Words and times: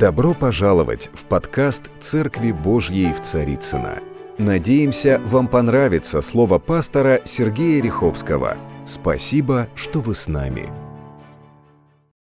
Добро 0.00 0.32
пожаловать 0.32 1.10
в 1.12 1.26
подкаст 1.26 1.90
«Церкви 2.00 2.52
Божьей 2.52 3.12
в 3.12 3.20
Царицына. 3.20 3.98
Надеемся, 4.38 5.20
вам 5.26 5.46
понравится 5.46 6.22
слово 6.22 6.58
пастора 6.58 7.20
Сергея 7.26 7.82
Риховского. 7.82 8.56
Спасибо, 8.86 9.68
что 9.74 10.00
вы 10.00 10.14
с 10.14 10.26
нами. 10.26 10.70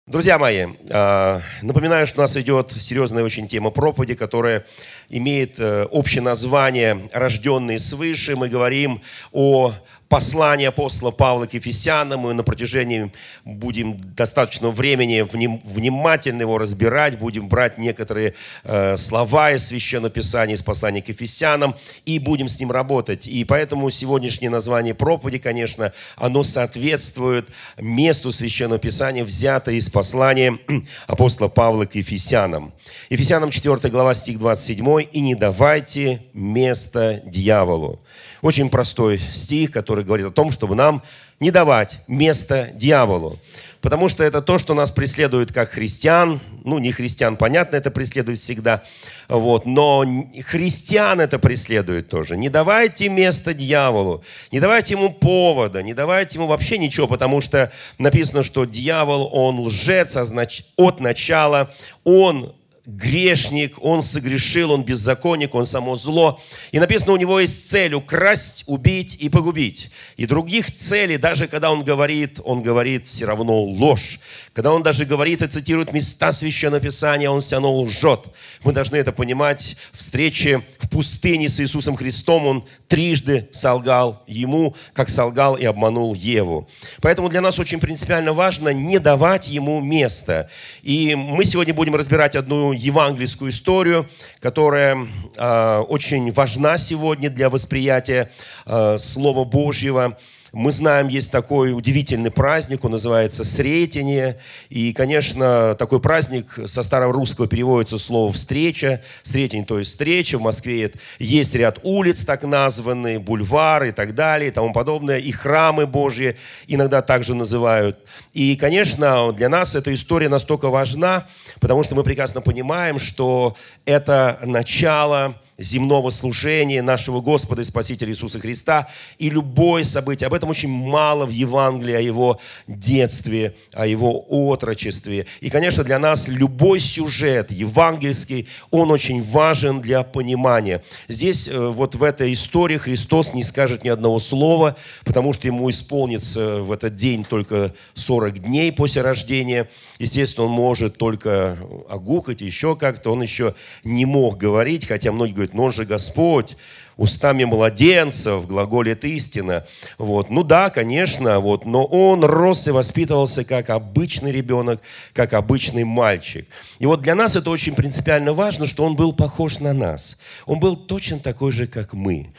Друзья 0.07 0.39
мои, 0.39 0.69
а, 0.89 1.41
напоминаю, 1.61 2.07
что 2.07 2.21
у 2.21 2.23
нас 2.23 2.35
идет 2.35 2.71
серьезная 2.71 3.23
очень 3.23 3.47
тема 3.47 3.69
проповеди, 3.69 4.15
которая 4.15 4.65
имеет 5.09 5.59
э, 5.59 5.85
общее 5.85 6.21
название 6.21 7.09
«Рожденные 7.13 7.79
свыше». 7.79 8.35
Мы 8.35 8.49
говорим 8.49 9.01
о 9.31 9.73
послание 10.09 10.69
апостола 10.69 11.11
Павла 11.11 11.45
к 11.45 11.53
Ефесянам. 11.53 12.21
Мы 12.21 12.33
на 12.33 12.43
протяжении 12.43 13.11
будем 13.45 13.97
достаточно 14.15 14.69
времени 14.69 15.21
внимательно 15.21 16.41
его 16.41 16.57
разбирать, 16.57 17.19
будем 17.19 17.47
брать 17.47 17.77
некоторые 17.77 18.33
э, 18.63 18.97
слова 18.97 19.51
из 19.51 19.67
Священного 19.67 20.11
Писания, 20.11 20.55
из 20.55 20.63
послания 20.63 21.01
к 21.01 21.09
Ефесянам, 21.09 21.75
и 22.05 22.19
будем 22.19 22.47
с 22.47 22.59
ним 22.59 22.71
работать. 22.71 23.27
И 23.27 23.43
поэтому 23.43 23.89
сегодняшнее 23.89 24.49
название 24.49 24.93
проповеди, 24.93 25.39
конечно, 25.39 25.93
оно 26.15 26.43
соответствует 26.43 27.47
месту 27.77 28.31
Священного 28.31 28.79
Писания, 28.79 29.23
взято 29.23 29.71
из 29.71 29.89
послания 29.89 30.57
апостола 31.07 31.47
Павла 31.49 31.85
к 31.85 31.95
Ефесянам. 31.95 32.73
Ефесянам 33.09 33.51
4 33.51 33.89
глава, 33.89 34.13
стих 34.13 34.39
27. 34.39 34.96
«И 35.03 35.19
не 35.19 35.35
давайте 35.35 36.23
место 36.33 37.21
дьяволу». 37.25 37.99
Очень 38.41 38.69
простой 38.69 39.19
стих, 39.19 39.71
который 39.71 40.03
говорит 40.03 40.27
о 40.27 40.31
том, 40.31 40.51
чтобы 40.51 40.75
нам 40.75 41.03
не 41.39 41.51
давать 41.51 41.99
место 42.07 42.71
дьяволу. 42.73 43.39
Потому 43.81 44.09
что 44.09 44.23
это 44.23 44.41
то, 44.41 44.57
что 44.57 44.73
нас 44.73 44.91
преследует 44.91 45.53
как 45.53 45.69
христиан. 45.69 46.41
Ну, 46.63 46.79
не 46.79 46.91
христиан, 46.91 47.37
понятно, 47.37 47.75
это 47.75 47.91
преследует 47.91 48.39
всегда. 48.39 48.83
Вот. 49.27 49.65
Но 49.65 50.03
христиан 50.47 51.21
это 51.21 51.37
преследует 51.37 52.09
тоже. 52.09 52.37
Не 52.37 52.49
давайте 52.49 53.07
место 53.07 53.53
дьяволу. 53.53 54.23
Не 54.51 54.59
давайте 54.59 54.95
ему 54.95 55.13
повода. 55.13 55.83
Не 55.83 55.93
давайте 55.93 56.39
ему 56.39 56.47
вообще 56.47 56.79
ничего. 56.79 57.07
Потому 57.07 57.39
что 57.39 57.71
написано, 57.99 58.43
что 58.43 58.65
дьявол, 58.65 59.29
он 59.31 59.59
лжец 59.59 60.17
от 60.17 60.99
начала. 60.99 61.71
Он 62.03 62.55
грешник, 62.87 63.75
он 63.81 64.01
согрешил, 64.01 64.71
он 64.71 64.83
беззаконник, 64.83 65.53
он 65.53 65.65
само 65.65 65.97
зло. 65.97 66.39
И 66.71 66.79
написано, 66.79 67.11
у 67.11 67.17
него 67.17 67.41
есть 67.41 67.69
цель 67.69 67.93
украсть, 67.93 68.63
убить 68.65 69.17
и 69.19 69.27
погубить. 69.27 69.91
И 70.15 70.25
других 70.25 70.73
целей, 70.73 71.17
даже 71.17 71.47
когда 71.47 71.69
он 71.69 71.83
говорит, 71.83 72.39
он 72.45 72.63
говорит 72.63 73.05
все 73.05 73.25
равно 73.25 73.61
ложь. 73.61 74.21
Когда 74.53 74.71
он 74.71 74.83
даже 74.83 75.05
говорит 75.05 75.41
и 75.41 75.47
цитирует 75.47 75.91
места 75.91 76.31
Священного 76.31 76.81
Писания, 76.81 77.29
он 77.29 77.41
все 77.41 77.57
равно 77.57 77.77
лжет. 77.81 78.21
Мы 78.63 78.71
должны 78.71 78.95
это 78.95 79.11
понимать. 79.11 79.75
В 79.91 79.99
встрече 79.99 80.63
в 80.79 80.89
пустыне 80.89 81.49
с 81.49 81.59
Иисусом 81.59 81.97
Христом 81.97 82.45
он 82.47 82.63
трижды 82.87 83.49
солгал 83.51 84.23
ему, 84.27 84.75
как 84.93 85.09
солгал 85.09 85.55
и 85.57 85.65
обманул 85.65 86.13
Еву. 86.13 86.69
Поэтому 87.01 87.27
для 87.27 87.41
нас 87.41 87.59
очень 87.59 87.81
принципиально 87.81 88.31
важно 88.31 88.69
не 88.69 88.97
давать 88.97 89.49
ему 89.49 89.81
места. 89.81 90.49
И 90.83 91.15
мы 91.15 91.43
сегодня 91.43 91.73
будем 91.73 91.95
разбирать 91.95 92.37
одну 92.37 92.76
евангельскую 92.77 93.51
историю, 93.51 94.07
которая 94.39 95.07
э, 95.35 95.77
очень 95.87 96.31
важна 96.31 96.77
сегодня 96.77 97.29
для 97.29 97.49
восприятия 97.49 98.31
э, 98.65 98.97
Слова 98.97 99.43
Божьего. 99.43 100.17
Мы 100.53 100.71
знаем, 100.71 101.07
есть 101.07 101.29
такой 101.29 101.73
удивительный 101.73 102.31
праздник, 102.31 102.85
он 102.85 102.91
называется 102.91 103.43
Сретение. 103.43 104.37
И, 104.69 104.93
конечно, 104.93 105.75
такой 105.75 105.99
праздник 105.99 106.59
со 106.65 106.83
старого 106.83 107.11
русского 107.13 107.47
переводится 107.47 107.97
слово 107.97 108.31
«встреча». 108.31 109.01
Сретень, 109.23 109.65
то 109.65 109.77
есть 109.79 109.91
встреча. 109.91 110.37
В 110.37 110.41
Москве 110.41 110.93
есть 111.19 111.53
ряд 111.53 111.79
улиц 111.83 112.23
так 112.23 112.43
названные, 112.43 113.19
бульвары 113.19 113.89
и 113.89 113.91
так 113.91 114.15
далее 114.15 114.49
и 114.49 114.53
тому 114.53 114.71
подобное. 114.71 115.17
И 115.17 115.31
храмы 115.31 115.85
Божьи 115.85 116.37
иногда 116.67 117.01
также 117.01 117.33
называют. 117.33 117.99
И, 118.33 118.55
конечно, 118.55 119.33
для 119.33 119.49
нас 119.49 119.75
эта 119.75 119.93
история 119.93 120.29
настолько 120.29 120.69
важна, 120.69 121.27
потому 121.59 121.83
что 121.83 121.95
мы 121.95 122.03
прекрасно 122.03 122.39
понимаем, 122.39 122.99
что 122.99 123.57
это 123.85 124.39
начало 124.43 125.35
земного 125.57 126.09
служения 126.09 126.81
нашего 126.81 127.21
Господа 127.21 127.61
и 127.61 127.65
Спасителя 127.65 128.11
Иисуса 128.11 128.39
Христа. 128.39 128.89
И 129.17 129.29
любое 129.29 129.83
событие, 129.83 130.27
об 130.27 130.33
этом 130.33 130.49
очень 130.49 130.69
мало 130.69 131.25
в 131.25 131.31
Евангелии, 131.31 131.95
о 131.95 131.99
его 131.99 132.39
детстве, 132.67 133.55
о 133.73 133.85
его 133.87 134.23
отрочестве. 134.27 135.25
И, 135.39 135.49
конечно, 135.49 135.83
для 135.83 135.99
нас 135.99 136.27
любой 136.27 136.79
сюжет 136.79 137.51
евангельский, 137.51 138.47
он 138.71 138.91
очень 138.91 139.23
важен 139.23 139.81
для 139.81 140.03
понимания. 140.03 140.83
Здесь, 141.07 141.47
э, 141.47 141.67
вот 141.69 141.95
в 141.95 142.03
этой 142.03 142.33
истории, 142.33 142.77
Христос 142.77 143.33
не 143.33 143.43
скажет 143.43 143.83
ни 143.83 143.89
одного 143.89 144.19
слова, 144.19 144.75
потому 145.05 145.33
что 145.33 145.47
ему 145.47 145.69
исполнится 145.69 146.57
в 146.61 146.71
этот 146.71 146.95
день 146.95 147.23
только 147.23 147.73
40 147.95 148.39
дней 148.39 148.71
после 148.71 149.01
рождения. 149.01 149.69
Естественно, 149.99 150.47
он 150.47 150.53
может 150.53 150.97
только 150.97 151.57
огухать, 151.89 152.41
еще 152.41 152.75
как-то. 152.75 153.11
Он 153.11 153.21
еще 153.21 153.55
не 153.83 154.05
мог 154.05 154.37
говорить, 154.37 154.85
хотя 154.85 155.11
многие 155.11 155.33
говорят, 155.33 155.46
говорит, 155.47 155.53
но 155.53 155.63
он 155.65 155.71
же 155.71 155.85
Господь, 155.85 156.57
устами 156.97 157.43
младенцев 157.45 158.47
глаголит 158.47 159.05
истина. 159.05 159.65
Вот. 159.97 160.29
Ну 160.29 160.43
да, 160.43 160.69
конечно, 160.69 161.39
вот, 161.39 161.65
но 161.65 161.85
он 161.85 162.23
рос 162.23 162.67
и 162.67 162.71
воспитывался 162.71 163.43
как 163.43 163.69
обычный 163.69 164.31
ребенок, 164.31 164.81
как 165.13 165.33
обычный 165.33 165.83
мальчик. 165.83 166.47
И 166.79 166.85
вот 166.85 167.01
для 167.01 167.15
нас 167.15 167.35
это 167.35 167.49
очень 167.49 167.75
принципиально 167.75 168.33
важно, 168.33 168.65
что 168.65 168.83
он 168.83 168.95
был 168.95 169.13
похож 169.13 169.59
на 169.59 169.73
нас. 169.73 170.17
Он 170.45 170.59
был 170.59 170.75
точно 170.75 171.19
такой 171.19 171.51
же, 171.51 171.67
как 171.67 171.93
мы. 171.93 172.29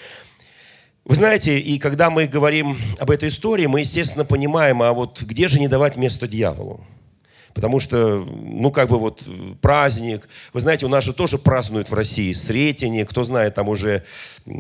Вы 1.05 1.15
знаете, 1.15 1.59
и 1.59 1.79
когда 1.79 2.11
мы 2.11 2.27
говорим 2.27 2.77
об 2.99 3.11
этой 3.11 3.31
истории, 3.31 3.67
мы, 3.67 3.81
естественно, 3.81 4.27
понимаем, 4.27 4.83
а 4.83 4.93
вот 4.93 5.23
где 5.23 5.49
же 5.49 5.59
не 5.59 5.69
давать 5.69 5.97
место 5.97 6.29
дьяволу? 6.29 6.85
Потому 7.55 7.81
что, 7.81 8.25
ну, 8.25 8.71
как 8.71 8.89
бы 8.89 8.99
вот 8.99 9.25
праздник. 9.61 10.29
Вы 10.53 10.61
знаете, 10.61 10.87
у 10.87 10.89
нас 10.89 11.05
же 11.05 11.13
тоже 11.13 11.39
празднуют 11.39 11.91
в 11.91 11.95
России 11.95 12.33
Сретение. 12.33 13.05
Кто 13.05 13.25
знает, 13.25 13.55
там 13.55 13.69
уже 13.69 14.05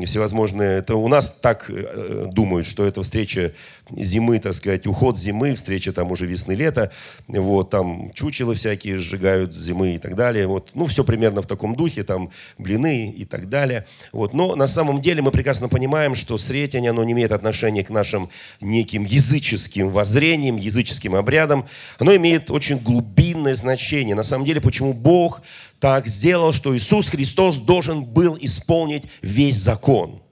всевозможные... 0.04 0.78
Это 0.78 0.96
у 0.96 1.08
нас 1.08 1.30
так 1.30 1.66
э, 1.68 2.28
думают, 2.32 2.66
что 2.66 2.84
это 2.84 3.02
встреча 3.02 3.52
зимы, 3.90 4.38
так 4.38 4.54
сказать, 4.54 4.86
уход 4.86 5.18
зимы, 5.18 5.54
встреча 5.54 5.92
там 5.92 6.10
уже 6.12 6.26
весны-лета. 6.26 6.92
Вот, 7.26 7.70
там 7.70 8.12
чучелы 8.12 8.54
всякие 8.54 8.98
сжигают 8.98 9.54
зимы 9.54 9.94
и 9.94 9.98
так 9.98 10.14
далее. 10.14 10.46
Вот, 10.46 10.70
ну, 10.74 10.86
все 10.86 11.04
примерно 11.04 11.42
в 11.42 11.46
таком 11.46 11.74
духе, 11.74 12.04
там 12.04 12.30
блины 12.58 13.10
и 13.10 13.24
так 13.24 13.48
далее. 13.48 13.86
Вот, 14.12 14.34
но 14.34 14.56
на 14.56 14.66
самом 14.66 15.00
деле 15.00 15.22
мы 15.22 15.30
прекрасно 15.30 15.68
понимаем, 15.68 16.14
что 16.14 16.38
Сретение, 16.38 16.90
оно 16.90 17.04
не 17.04 17.12
имеет 17.12 17.32
отношения 17.32 17.84
к 17.84 17.90
нашим 17.90 18.28
неким 18.60 19.04
языческим 19.04 19.90
воззрениям, 19.90 20.56
языческим 20.56 21.14
обрядам. 21.14 21.66
Оно 21.98 22.14
имеет 22.16 22.50
очень 22.50 22.77
глубинное 22.78 23.54
значение. 23.54 24.14
На 24.14 24.22
самом 24.22 24.44
деле, 24.44 24.60
почему 24.60 24.92
Бог 24.92 25.42
так 25.80 26.06
сделал, 26.06 26.52
что 26.52 26.76
Иисус 26.76 27.08
Христос 27.08 27.56
должен 27.56 28.04
был 28.04 28.36
исполнить 28.40 29.04
весь 29.22 29.56
закон. 29.56 30.22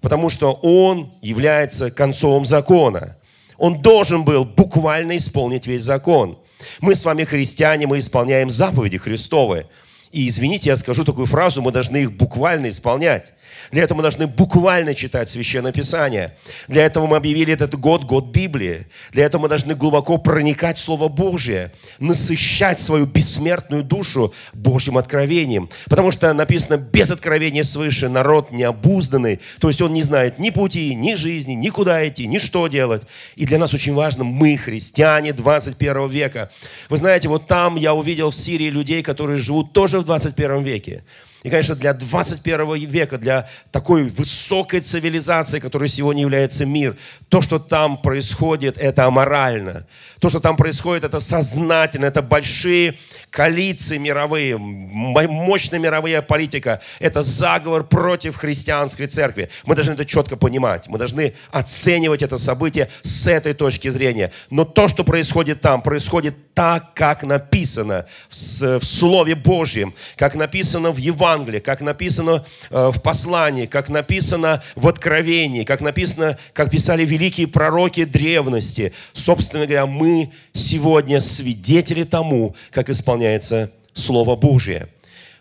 Потому 0.00 0.30
что 0.30 0.52
Он 0.52 1.12
является 1.22 1.90
концом 1.90 2.44
закона. 2.44 3.16
Он 3.56 3.80
должен 3.80 4.24
был 4.24 4.44
буквально 4.44 5.16
исполнить 5.16 5.66
весь 5.66 5.82
закон. 5.82 6.38
Мы 6.80 6.94
с 6.94 7.04
вами 7.04 7.24
христиане, 7.24 7.86
мы 7.86 7.98
исполняем 7.98 8.50
заповеди 8.50 8.98
Христовы. 8.98 9.66
И 10.14 10.28
извините, 10.28 10.70
я 10.70 10.76
скажу 10.76 11.04
такую 11.04 11.26
фразу, 11.26 11.60
мы 11.60 11.72
должны 11.72 11.96
их 11.96 12.12
буквально 12.12 12.68
исполнять. 12.68 13.32
Для 13.72 13.82
этого 13.82 13.96
мы 13.96 14.02
должны 14.02 14.28
буквально 14.28 14.94
читать 14.94 15.28
Священное 15.28 15.72
Писание. 15.72 16.36
Для 16.68 16.86
этого 16.86 17.08
мы 17.08 17.16
объявили 17.16 17.52
этот 17.52 17.74
год, 17.74 18.04
год 18.04 18.26
Библии. 18.26 18.86
Для 19.10 19.24
этого 19.24 19.42
мы 19.42 19.48
должны 19.48 19.74
глубоко 19.74 20.18
проникать 20.18 20.78
в 20.78 20.80
Слово 20.80 21.08
Божье, 21.08 21.72
насыщать 21.98 22.80
свою 22.80 23.06
бессмертную 23.06 23.82
душу 23.82 24.32
Божьим 24.52 24.98
откровением. 24.98 25.68
Потому 25.86 26.12
что 26.12 26.32
написано, 26.32 26.76
без 26.76 27.10
откровения 27.10 27.64
свыше 27.64 28.08
народ 28.08 28.52
необузданный. 28.52 29.40
То 29.58 29.66
есть 29.66 29.82
он 29.82 29.94
не 29.94 30.02
знает 30.02 30.38
ни 30.38 30.50
пути, 30.50 30.94
ни 30.94 31.14
жизни, 31.14 31.54
ни 31.54 31.70
куда 31.70 32.06
идти, 32.06 32.28
ни 32.28 32.38
что 32.38 32.68
делать. 32.68 33.02
И 33.34 33.46
для 33.46 33.58
нас 33.58 33.74
очень 33.74 33.94
важно, 33.94 34.22
мы, 34.22 34.56
христиане 34.56 35.32
21 35.32 36.06
века. 36.06 36.52
Вы 36.88 36.98
знаете, 36.98 37.28
вот 37.28 37.48
там 37.48 37.74
я 37.74 37.94
увидел 37.94 38.30
в 38.30 38.36
Сирии 38.36 38.70
людей, 38.70 39.02
которые 39.02 39.38
живут 39.38 39.72
тоже 39.72 40.03
21 40.04 40.62
веке. 40.62 41.02
И, 41.44 41.50
конечно, 41.50 41.74
для 41.74 41.92
21 41.92 42.74
века, 42.88 43.18
для 43.18 43.48
такой 43.70 44.04
высокой 44.04 44.80
цивилизации, 44.80 45.58
которой 45.58 45.90
сегодня 45.90 46.22
является 46.22 46.64
мир, 46.64 46.96
то, 47.28 47.42
что 47.42 47.58
там 47.58 47.98
происходит, 47.98 48.78
это 48.78 49.04
аморально. 49.04 49.86
То, 50.20 50.30
что 50.30 50.40
там 50.40 50.56
происходит, 50.56 51.04
это 51.04 51.20
сознательно, 51.20 52.06
это 52.06 52.22
большие 52.22 52.98
коалиции 53.28 53.98
мировые, 53.98 54.56
мощная 54.56 55.78
мировая 55.78 56.22
политика. 56.22 56.80
Это 56.98 57.20
заговор 57.20 57.84
против 57.84 58.36
христианской 58.36 59.06
церкви. 59.06 59.50
Мы 59.66 59.74
должны 59.74 59.92
это 59.92 60.06
четко 60.06 60.36
понимать. 60.36 60.88
Мы 60.88 60.96
должны 60.96 61.34
оценивать 61.50 62.22
это 62.22 62.38
событие 62.38 62.88
с 63.02 63.26
этой 63.26 63.52
точки 63.52 63.88
зрения. 63.88 64.32
Но 64.48 64.64
то, 64.64 64.88
что 64.88 65.04
происходит 65.04 65.60
там, 65.60 65.82
происходит 65.82 66.54
так, 66.54 66.94
как 66.94 67.22
написано 67.22 68.06
в 68.30 68.82
Слове 68.82 69.34
Божьем, 69.34 69.92
как 70.16 70.36
написано 70.36 70.90
в 70.90 70.96
Евангелии, 70.96 71.33
как 71.60 71.80
написано 71.80 72.44
э, 72.70 72.90
в 72.94 73.02
послании, 73.02 73.66
как 73.66 73.88
написано 73.88 74.62
в 74.74 74.88
Откровении, 74.88 75.64
как 75.64 75.80
написано, 75.80 76.38
как 76.52 76.70
писали 76.70 77.04
великие 77.04 77.46
пророки 77.46 78.04
древности. 78.04 78.92
Собственно 79.12 79.66
говоря, 79.66 79.86
мы 79.86 80.32
сегодня 80.52 81.20
свидетели 81.20 82.04
тому, 82.04 82.54
как 82.70 82.90
исполняется 82.90 83.70
Слово 83.92 84.36
Божье. 84.36 84.88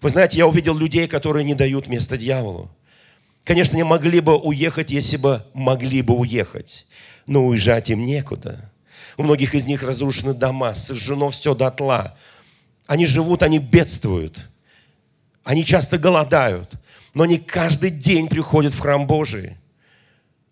Вы 0.02 0.10
знаете, 0.10 0.38
я 0.38 0.48
увидел 0.48 0.78
людей, 0.78 1.08
которые 1.08 1.44
не 1.44 1.56
дают 1.56 1.88
место 1.88 2.18
дьяволу. 2.18 2.70
Конечно, 3.44 3.76
не 3.76 3.84
могли 3.84 4.20
бы 4.20 4.38
уехать, 4.38 4.92
если 4.92 5.18
бы 5.18 5.46
могли 5.54 6.02
бы 6.02 6.16
уехать. 6.16 6.88
Но 7.28 7.46
уезжать 7.46 7.90
им 7.90 8.06
некуда. 8.06 8.72
У 9.18 9.24
многих 9.24 9.56
из 9.56 9.66
них 9.66 9.84
разрушены 9.84 10.34
дома, 10.34 10.74
сожжено 10.74 11.30
все 11.30 11.54
дотла. 11.54 12.18
Они 12.88 13.06
живут, 13.06 13.44
они 13.44 13.60
бедствуют. 13.60 14.50
Они 15.44 15.66
часто 15.66 15.98
голодают. 15.98 16.72
Но 17.14 17.24
они 17.24 17.38
каждый 17.38 17.90
день 17.90 18.28
приходят 18.28 18.74
в 18.74 18.80
храм 18.80 19.06
Божий. 19.06 19.58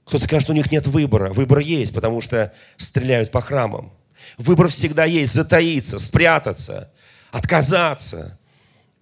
Кто-то 0.05 0.25
скажет, 0.25 0.49
у 0.49 0.53
них 0.53 0.71
нет 0.71 0.87
выбора. 0.87 1.31
Выбор 1.31 1.59
есть, 1.59 1.93
потому 1.93 2.21
что 2.21 2.53
стреляют 2.77 3.31
по 3.31 3.41
храмам. 3.41 3.93
Выбор 4.37 4.67
всегда 4.67 5.05
есть. 5.05 5.33
Затаиться, 5.33 5.99
спрятаться, 5.99 6.91
отказаться, 7.31 8.37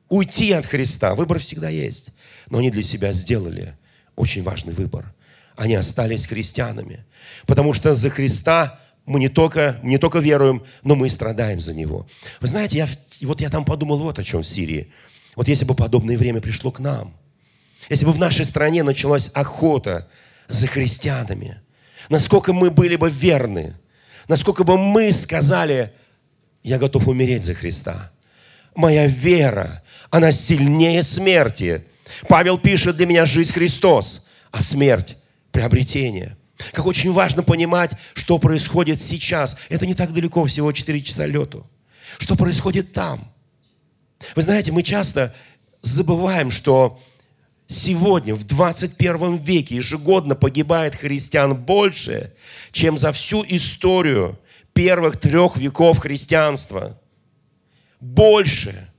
уйти 0.08 0.52
от 0.52 0.66
Христа. 0.66 1.16
Выбор 1.16 1.40
всегда 1.40 1.70
есть. 1.70 2.10
Но 2.50 2.60
они 2.60 2.70
для 2.70 2.84
себя 2.84 3.12
сделали 3.12 3.76
очень 4.16 4.44
важный 4.44 4.74
выбор. 4.74 5.14
Они 5.56 5.76
остались 5.76 6.28
христианами. 6.28 7.06
Потому 7.46 7.74
что 7.74 7.96
за 7.96 8.10
Христа 8.10 8.80
мы 9.06 9.20
не 9.20 9.28
только, 9.28 9.80
не 9.82 9.98
только 9.98 10.20
веруем, 10.20 10.64
но 10.84 10.96
мы 10.96 11.08
и 11.08 11.10
страдаем 11.10 11.60
за 11.60 11.74
Него. 11.74 12.08
Вы 12.40 12.48
знаете, 12.48 12.78
я, 12.78 12.88
вот 13.22 13.42
я 13.42 13.50
там 13.50 13.66
подумал 13.66 13.98
вот 13.98 14.20
о 14.20 14.24
чем 14.24 14.44
в 14.44 14.48
Сирии. 14.48 14.92
Вот 15.40 15.48
если 15.48 15.64
бы 15.64 15.74
подобное 15.74 16.18
время 16.18 16.42
пришло 16.42 16.70
к 16.70 16.82
нам, 16.82 17.16
если 17.90 18.06
бы 18.06 18.12
в 18.12 18.20
нашей 18.20 18.44
стране 18.44 18.84
началась 18.84 19.32
охота 19.34 20.10
за 20.50 20.68
христианами, 20.68 21.62
насколько 22.10 22.52
мы 22.52 22.70
были 22.70 22.98
бы 22.98 23.10
верны, 23.10 23.78
насколько 24.28 24.66
бы 24.66 24.78
мы 24.78 25.14
сказали, 25.14 25.94
я 26.62 26.78
готов 26.78 27.08
умереть 27.08 27.46
за 27.46 27.54
Христа. 27.54 28.12
Моя 28.76 29.08
вера, 29.08 29.82
она 30.10 30.34
сильнее 30.34 31.04
смерти. 31.04 31.86
Павел 32.28 32.58
пишет, 32.58 32.98
для 32.98 33.06
меня 33.06 33.24
жизнь 33.24 33.54
Христос, 33.54 34.28
а 34.52 34.62
смерть– 34.62 35.16
приобретение. 35.54 36.36
Как 36.74 36.86
очень 36.86 37.14
важно 37.14 37.44
понимать, 37.44 37.92
что 38.14 38.40
происходит 38.40 39.02
сейчас. 39.02 39.56
Это 39.70 39.86
не 39.86 39.94
так 39.94 40.12
далеко, 40.12 40.44
всего 40.44 40.74
4 40.74 41.02
часа 41.02 41.26
лету. 41.26 41.66
Что 42.18 42.36
происходит 42.36 42.92
там? 42.92 43.29
Вы 44.36 44.42
знаете, 44.42 44.72
мы 44.72 44.84
часто 44.84 45.36
забываем, 45.82 46.52
что 46.52 47.00
сегодня, 47.68 48.36
в 48.36 48.44
21 48.46 49.38
веке, 49.38 49.76
ежегодно 49.76 50.36
погибает 50.36 50.96
христиан 50.96 51.56
больше, 51.56 52.34
чем 52.72 52.98
за 52.98 53.12
всю 53.12 53.44
историю 53.48 54.40
первых 54.74 55.18
трех 55.18 55.58
веков 55.58 56.00
христианства. 56.00 57.00
Больше. 58.00 58.90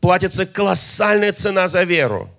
Платится 0.00 0.46
колоссальная 0.46 1.32
цена 1.32 1.68
за 1.68 1.82
веру. 1.82 2.30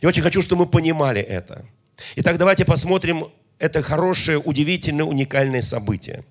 Я 0.00 0.08
очень 0.08 0.22
хочу, 0.22 0.42
чтобы 0.42 0.64
мы 0.64 0.70
понимали 0.70 1.20
это– 1.20 1.64
Итак, 2.16 2.38
давайте 2.38 2.64
посмотрим 2.64 3.30
это 3.58 3.82
хорошее, 3.82 4.38
удивительное, 4.38 5.04
уникальное 5.04 5.62
событие. 5.62 6.24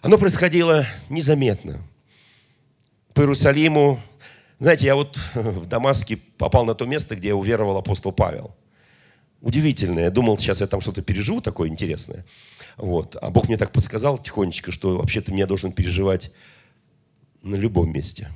Оно 0.00 0.18
происходило 0.18 0.86
незаметно. 1.08 1.82
По 3.18 3.22
Иерусалиму, 3.22 4.00
знаете, 4.60 4.86
я 4.86 4.94
вот 4.94 5.18
в 5.34 5.66
Дамаске 5.66 6.18
попал 6.36 6.64
на 6.64 6.76
то 6.76 6.86
место, 6.86 7.16
где 7.16 7.34
уверовал 7.34 7.76
апостол 7.76 8.12
Павел. 8.12 8.54
Удивительно. 9.40 9.98
Я 9.98 10.12
думал, 10.12 10.38
сейчас 10.38 10.60
я 10.60 10.68
там 10.68 10.80
что-то 10.80 11.02
переживу 11.02 11.40
такое 11.40 11.68
интересное. 11.68 12.24
Вот. 12.76 13.16
А 13.20 13.30
Бог 13.30 13.48
мне 13.48 13.56
так 13.56 13.72
подсказал 13.72 14.18
тихонечко, 14.18 14.70
что 14.70 14.98
вообще-то 14.98 15.32
меня 15.32 15.48
должен 15.48 15.72
переживать 15.72 16.30
на 17.42 17.56
любом 17.56 17.92
месте. 17.92 18.28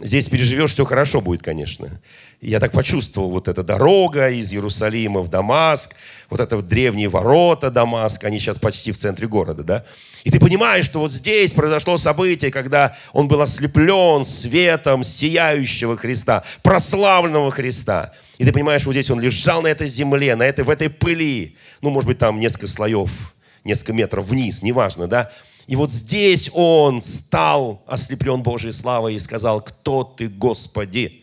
Здесь 0.00 0.28
переживешь, 0.28 0.72
все 0.72 0.84
хорошо 0.84 1.20
будет, 1.20 1.42
конечно 1.42 2.00
я 2.40 2.58
так 2.58 2.72
почувствовал, 2.72 3.30
вот 3.30 3.48
эта 3.48 3.62
дорога 3.62 4.30
из 4.30 4.52
Иерусалима 4.52 5.20
в 5.20 5.28
Дамаск, 5.28 5.94
вот 6.30 6.40
это 6.40 6.62
древние 6.62 7.08
ворота 7.08 7.70
Дамаска, 7.70 8.28
они 8.28 8.38
сейчас 8.38 8.58
почти 8.58 8.92
в 8.92 8.98
центре 8.98 9.28
города, 9.28 9.62
да? 9.62 9.84
И 10.24 10.30
ты 10.30 10.40
понимаешь, 10.40 10.86
что 10.86 11.00
вот 11.00 11.12
здесь 11.12 11.52
произошло 11.52 11.98
событие, 11.98 12.50
когда 12.50 12.96
он 13.12 13.28
был 13.28 13.42
ослеплен 13.42 14.24
светом 14.24 15.04
сияющего 15.04 15.98
Христа, 15.98 16.44
прославленного 16.62 17.50
Христа. 17.50 18.12
И 18.38 18.44
ты 18.44 18.52
понимаешь, 18.52 18.84
вот 18.84 18.92
здесь 18.92 19.10
он 19.10 19.20
лежал 19.20 19.60
на 19.60 19.68
этой 19.68 19.86
земле, 19.86 20.34
на 20.34 20.44
этой, 20.44 20.64
в 20.64 20.70
этой 20.70 20.88
пыли. 20.88 21.56
Ну, 21.82 21.90
может 21.90 22.06
быть, 22.06 22.18
там 22.18 22.40
несколько 22.40 22.68
слоев, 22.68 23.34
несколько 23.64 23.92
метров 23.92 24.26
вниз, 24.26 24.62
неважно, 24.62 25.06
да? 25.06 25.30
И 25.70 25.76
вот 25.76 25.92
здесь 25.92 26.50
он 26.52 27.00
стал 27.00 27.84
ослеплен 27.86 28.42
Божьей 28.42 28.72
славой 28.72 29.14
и 29.14 29.20
сказал, 29.20 29.60
кто 29.60 30.02
ты, 30.02 30.26
Господи? 30.26 31.22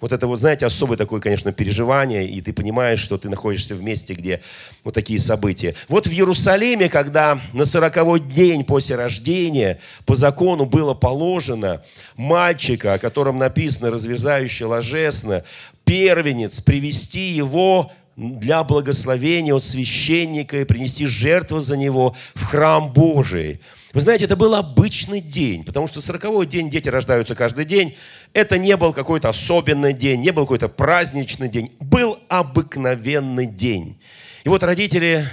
вот 0.00 0.12
это 0.12 0.28
вот, 0.28 0.38
знаете, 0.38 0.66
особое 0.66 0.96
такое, 0.96 1.20
конечно, 1.20 1.50
переживание, 1.50 2.30
и 2.30 2.40
ты 2.40 2.52
понимаешь, 2.52 3.00
что 3.00 3.18
ты 3.18 3.28
находишься 3.28 3.74
в 3.74 3.82
месте, 3.82 4.14
где 4.14 4.40
вот 4.84 4.94
такие 4.94 5.18
события. 5.18 5.74
Вот 5.88 6.06
в 6.06 6.12
Иерусалиме, 6.12 6.88
когда 6.88 7.40
на 7.52 7.64
сороковой 7.64 8.20
день 8.20 8.62
после 8.62 8.94
рождения 8.94 9.80
по 10.06 10.14
закону 10.14 10.64
было 10.64 10.94
положено 10.94 11.82
мальчика, 12.16 12.94
о 12.94 12.98
котором 13.00 13.38
написано 13.38 13.90
«разверзающий 13.90 14.66
ложесно», 14.66 15.42
первенец, 15.84 16.60
привести 16.60 17.30
его 17.30 17.90
для 18.16 18.62
благословения 18.62 19.54
от 19.54 19.64
священника 19.64 20.60
и 20.60 20.64
принести 20.64 21.06
жертву 21.06 21.58
за 21.58 21.76
него 21.76 22.14
в 22.36 22.44
храм 22.44 22.92
Божий– 22.92 23.60
вы 23.94 24.02
знаете, 24.02 24.26
это 24.26 24.36
был 24.36 24.54
обычный 24.54 25.20
день, 25.20 25.64
потому 25.64 25.86
что 25.86 26.02
сороковой 26.02 26.46
день 26.46 26.68
дети 26.68 26.90
рождаются 26.90 27.34
каждый 27.34 27.64
день. 27.64 27.96
Это 28.34 28.58
не 28.58 28.76
был 28.76 28.92
какой-то 28.92 29.30
особенный 29.30 29.94
день, 29.94 30.20
не 30.20 30.30
был 30.30 30.42
какой-то 30.44 30.68
праздничный 30.68 31.48
день. 31.48 31.72
Был 31.80 32.18
обыкновенный 32.28 33.46
день. 33.46 33.98
И 34.44 34.48
вот 34.50 34.62
родители 34.62 35.26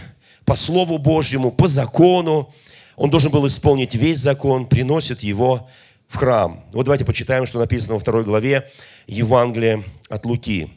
по 0.46 0.56
Слову 0.56 0.98
Божьему, 0.98 1.52
по 1.52 1.68
закону, 1.68 2.54
он 2.96 3.10
должен 3.10 3.30
был 3.30 3.46
исполнить 3.46 3.94
весь 3.94 4.20
закон, 4.20 4.68
приносят 4.68 5.22
его 5.22 5.70
в 6.08 6.16
храм. 6.16 6.64
Вот 6.72 6.84
давайте 6.84 7.04
почитаем, 7.04 7.46
что 7.46 7.60
написано 7.60 7.96
во 7.96 8.00
второй 8.00 8.24
главе 8.24 8.70
Евангелия 9.08 9.84
от 10.08 10.26
Луки. 10.26 10.70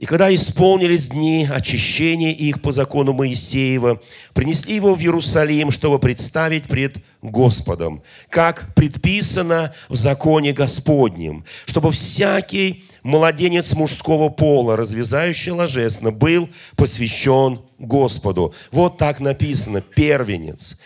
И 0.00 0.06
когда 0.06 0.34
исполнились 0.34 1.10
дни 1.10 1.46
очищения 1.48 2.32
их 2.32 2.62
по 2.62 2.72
закону 2.72 3.12
Моисеева, 3.12 4.00
принесли 4.32 4.76
его 4.76 4.94
в 4.94 5.00
Иерусалим, 5.00 5.70
чтобы 5.70 5.98
представить 5.98 6.64
пред 6.64 6.96
Господом, 7.20 8.02
как 8.30 8.74
предписано 8.74 9.74
в 9.90 9.96
законе 9.96 10.54
Господнем, 10.54 11.44
чтобы 11.66 11.92
всякий 11.92 12.84
младенец 13.02 13.74
мужского 13.74 14.30
пола, 14.30 14.74
развязающий 14.74 15.52
ложесно, 15.52 16.10
был 16.10 16.48
посвящен 16.76 17.60
Господу. 17.78 18.54
Вот 18.72 18.96
так 18.96 19.20
написано, 19.20 19.82
первенец. 19.82 20.80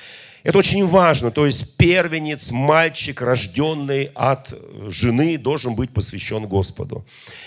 Это 0.44 0.58
очень 0.58 0.86
важно. 0.86 1.30
То 1.30 1.46
есть 1.46 1.76
первенец, 1.78 2.50
мальчик, 2.50 3.22
рожденный 3.22 4.10
от 4.14 4.54
жены, 4.88 5.38
должен 5.38 5.74
быть 5.74 5.90
посвящен 5.90 6.46
Господу. 6.46 7.04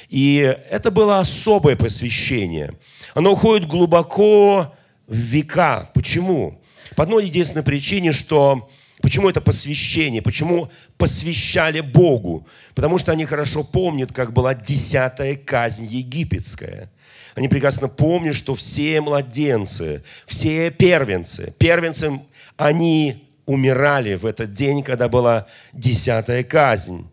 И 0.10 0.38
это 0.70 0.90
было 0.90 1.20
особое 1.20 1.76
посвящение. 1.76 2.74
Оно 3.14 3.34
уходит 3.34 3.68
глубоко 3.68 4.76
в 5.06 5.16
века. 5.16 5.92
Почему? 5.94 6.60
По 6.96 7.04
одной 7.04 7.26
единственной 7.26 7.64
причине, 7.64 8.12
что 8.12 8.68
Почему 9.02 9.30
это 9.30 9.42
посвящение? 9.42 10.24
Почему 10.24 10.72
посвящали 10.98 11.82
Богу? 11.82 12.48
Потому 12.76 12.98
что 12.98 13.12
они 13.12 13.26
хорошо 13.26 13.64
помнят, 13.64 14.12
как 14.12 14.34
была 14.34 14.54
десятая 14.54 15.36
казнь 15.36 15.86
египетская. 15.86 16.90
Они 17.36 17.48
прекрасно 17.48 17.88
помнят, 17.88 18.36
что 18.36 18.56
все 18.56 19.00
младенцы, 19.00 20.04
все 20.26 20.72
первенцы, 20.72 21.54
первенцам 21.60 22.24
они 22.56 23.28
умирали 23.46 24.16
в 24.16 24.26
этот 24.26 24.54
день, 24.54 24.84
когда 24.84 25.08
была 25.08 25.48
десятая 25.72 26.44
казнь. 26.44 27.08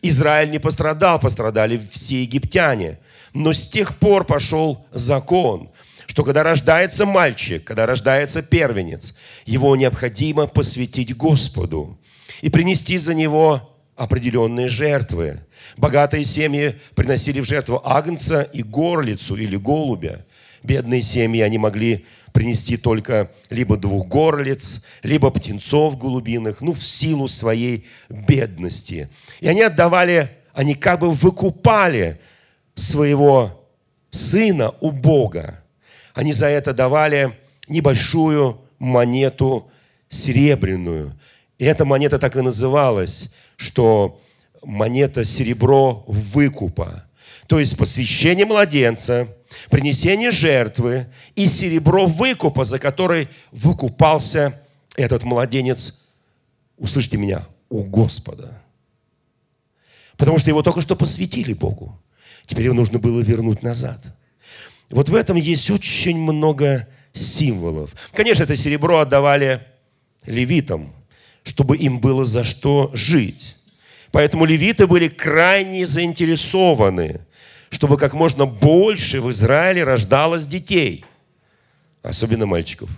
Израиль 0.00 0.50
не 0.50 0.58
пострадал, 0.58 1.18
пострадали 1.18 1.80
все 1.90 2.22
египтяне. 2.22 2.98
Но 3.32 3.52
с 3.52 3.68
тех 3.68 3.98
пор 3.98 4.24
пошел 4.24 4.86
закон, 4.92 5.70
что 6.06 6.24
когда 6.24 6.42
рождается 6.42 7.04
мальчик, 7.06 7.64
когда 7.64 7.86
рождается 7.86 8.42
первенец, 8.42 9.14
его 9.44 9.74
необходимо 9.76 10.46
посвятить 10.46 11.16
Господу 11.16 11.98
и 12.40 12.50
принести 12.50 12.98
за 12.98 13.14
него 13.14 13.70
определенные 13.96 14.68
жертвы. 14.68 15.40
Богатые 15.76 16.24
семьи 16.24 16.76
приносили 16.94 17.40
в 17.40 17.44
жертву 17.44 17.80
агнца 17.84 18.42
и 18.42 18.62
горлицу 18.62 19.36
или 19.36 19.56
голубя. 19.56 20.24
Бедные 20.62 21.02
семьи, 21.02 21.42
они 21.42 21.58
могли 21.58 22.06
принести 22.32 22.76
только 22.76 23.30
либо 23.50 23.76
двух 23.76 24.08
горлиц, 24.08 24.84
либо 25.02 25.30
птенцов 25.30 25.96
голубиных, 25.98 26.60
ну, 26.60 26.72
в 26.72 26.82
силу 26.82 27.28
своей 27.28 27.86
бедности. 28.08 29.08
И 29.40 29.46
они 29.46 29.62
отдавали, 29.62 30.30
они 30.52 30.74
как 30.74 31.00
бы 31.00 31.10
выкупали 31.10 32.20
своего 32.74 33.68
сына 34.10 34.74
у 34.80 34.90
Бога. 34.90 35.62
Они 36.14 36.32
за 36.32 36.46
это 36.46 36.72
давали 36.72 37.38
небольшую 37.68 38.60
монету 38.78 39.70
серебряную. 40.08 41.18
И 41.64 41.66
эта 41.66 41.86
монета 41.86 42.18
так 42.18 42.36
и 42.36 42.42
называлась, 42.42 43.32
что 43.56 44.20
монета 44.62 45.24
серебро 45.24 46.04
выкупа. 46.06 47.06
То 47.46 47.58
есть 47.58 47.78
посвящение 47.78 48.44
младенца– 48.44 49.28
принесение 49.70 50.30
жертвы 50.30 51.06
и 51.34 51.46
серебро 51.46 52.04
выкупа, 52.04 52.64
за 52.64 52.78
который 52.78 53.30
выкупался 53.50 54.60
этот 54.94 55.24
младенец, 55.24 56.04
услышьте 56.76 57.16
меня, 57.16 57.46
у 57.70 57.82
Господа. 57.82 58.60
Потому 60.18 60.36
что 60.36 60.50
его 60.50 60.62
только 60.62 60.82
что 60.82 60.96
посвятили 60.96 61.54
Богу. 61.54 61.98
Теперь 62.44 62.66
его 62.66 62.74
нужно 62.74 62.98
было 62.98 63.22
вернуть 63.22 63.62
назад. 63.62 64.04
Вот 64.90 65.08
в 65.08 65.14
этом 65.14 65.38
есть 65.38 65.70
очень 65.70 66.18
много 66.18 66.86
символов. 67.14 67.94
Конечно, 68.12 68.42
это 68.42 68.54
серебро 68.54 68.98
отдавали 68.98 69.66
левитам, 70.26 70.92
чтобы 71.44 71.76
им 71.76 72.00
было 72.00 72.24
за 72.24 72.42
что 72.42 72.90
жить. 72.92 73.56
Поэтому 74.10 74.44
левиты 74.44 74.88
были 74.88 75.06
крайне 75.06 75.86
заинтересованы– 75.86 77.20
чтобы 77.74 77.98
как 77.98 78.14
можно 78.14 78.46
больше 78.46 79.20
в 79.20 79.30
Израиле 79.32 79.82
рождалось 79.82 80.46
детей, 80.46 81.04
особенно 82.02 82.46
мальчиков. 82.46 82.88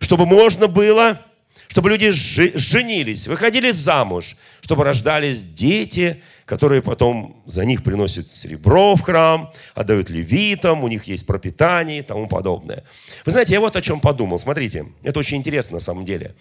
Чтобы 0.00 0.26
можно 0.26 0.68
было, 0.68 1.22
чтобы 1.68 1.88
люди 1.88 2.10
женились, 2.10 3.26
выходили 3.26 3.70
замуж, 3.70 4.36
чтобы 4.60 4.84
рождались 4.84 5.42
дети, 5.42 6.22
которые 6.44 6.82
потом 6.82 7.42
за 7.46 7.64
них 7.64 7.82
приносят 7.82 8.30
серебро 8.30 8.94
в 8.94 9.00
храм, 9.00 9.52
отдают 9.74 10.10
левитам, 10.10 10.84
у 10.84 10.88
них 10.88 11.04
есть 11.04 11.26
пропитание 11.26 12.00
и 12.00 12.02
тому 12.02 12.28
подобное. 12.28 12.84
Вы 13.24 13.32
знаете, 13.32 13.54
я 13.54 13.60
вот 13.60 13.76
о 13.76 13.80
чем 13.80 13.98
подумал. 14.00 14.38
Смотрите, 14.38 14.86
это 15.02 15.18
очень 15.18 15.38
интересно 15.38 15.76
на 15.76 15.80
самом 15.80 16.04
деле. 16.04 16.34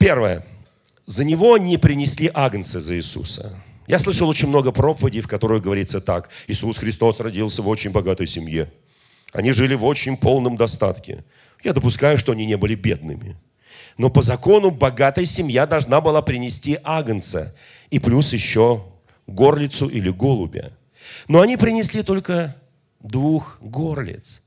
Первое. 0.00 0.46
За 1.04 1.24
него 1.24 1.58
не 1.58 1.76
принесли 1.76 2.30
агнца 2.32 2.80
за 2.80 2.96
Иисуса. 2.96 3.62
Я 3.86 3.98
слышал 3.98 4.30
очень 4.30 4.48
много 4.48 4.72
проповедей, 4.72 5.20
в 5.20 5.28
которых 5.28 5.62
говорится 5.62 6.00
так. 6.00 6.30
Иисус 6.46 6.78
Христос 6.78 7.20
родился 7.20 7.60
в 7.60 7.68
очень 7.68 7.90
богатой 7.90 8.26
семье. 8.26 8.72
Они 9.34 9.52
жили 9.52 9.74
в 9.74 9.84
очень 9.84 10.16
полном 10.16 10.56
достатке. 10.56 11.22
Я 11.62 11.74
допускаю, 11.74 12.16
что 12.16 12.32
они 12.32 12.46
не 12.46 12.56
были 12.56 12.74
бедными. 12.74 13.36
Но 13.98 14.08
по 14.08 14.22
закону 14.22 14.70
богатая 14.70 15.26
семья 15.26 15.66
должна 15.66 16.00
была 16.00 16.22
принести 16.22 16.78
агнца 16.82 17.54
и 17.90 17.98
плюс 17.98 18.32
еще 18.32 18.82
горлицу 19.26 19.86
или 19.86 20.08
голубя. 20.08 20.72
Но 21.28 21.42
они 21.42 21.58
принесли 21.58 22.02
только 22.02 22.56
двух 23.00 23.58
горлиц. 23.60 24.40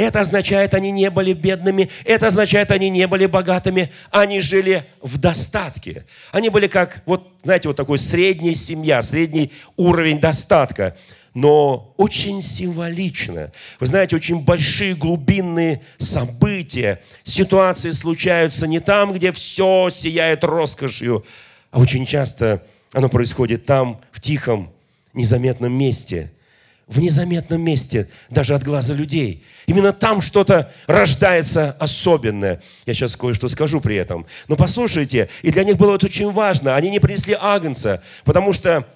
Это 0.00 0.20
означает, 0.20 0.72
они 0.72 0.92
не 0.92 1.10
были 1.10 1.34
бедными, 1.34 1.90
это 2.06 2.28
означает, 2.28 2.70
они 2.70 2.88
не 2.88 3.06
были 3.06 3.26
богатыми, 3.26 3.92
они 4.10 4.40
жили 4.40 4.86
в 5.02 5.18
достатке. 5.18 6.06
Они 6.32 6.48
были 6.48 6.68
как, 6.68 7.02
вот, 7.04 7.30
знаете, 7.44 7.68
вот 7.68 7.76
такой 7.76 7.98
средняя 7.98 8.54
семья, 8.54 9.02
средний 9.02 9.52
уровень 9.76 10.18
достатка 10.18 10.96
но 11.32 11.94
очень 11.96 12.42
символично. 12.42 13.52
Вы 13.78 13.86
знаете, 13.86 14.16
очень 14.16 14.42
большие 14.42 14.96
глубинные 14.96 15.80
события, 15.96 17.00
ситуации 17.22 17.90
случаются 17.90 18.66
не 18.66 18.80
там, 18.80 19.12
где 19.12 19.30
все 19.30 19.90
сияет 19.92 20.42
роскошью, 20.42 21.24
а 21.70 21.78
очень 21.78 22.04
часто 22.04 22.64
оно 22.92 23.08
происходит 23.08 23.64
там, 23.64 24.00
в 24.10 24.20
тихом, 24.20 24.72
незаметном 25.12 25.72
месте– 25.72 26.32
в 26.90 26.98
незаметном 26.98 27.62
месте, 27.62 28.08
даже 28.28 28.54
от 28.54 28.62
глаза 28.64 28.92
людей. 28.94 29.44
Именно 29.66 29.92
там 29.92 30.20
что-то 30.20 30.72
рождается 30.86 31.76
особенное. 31.78 32.60
Я 32.84 32.94
сейчас 32.94 33.16
кое-что 33.16 33.48
скажу 33.48 33.80
при 33.80 33.96
этом. 33.96 34.26
Но 34.48 34.56
послушайте, 34.56 35.28
и 35.42 35.50
для 35.52 35.64
них 35.64 35.76
было 35.76 35.94
это 35.94 36.06
очень 36.06 36.30
важно. 36.30 36.74
Они 36.74 36.90
не 36.90 36.98
принесли 36.98 37.36
агнца, 37.40 38.02
потому 38.24 38.52
что 38.52 38.86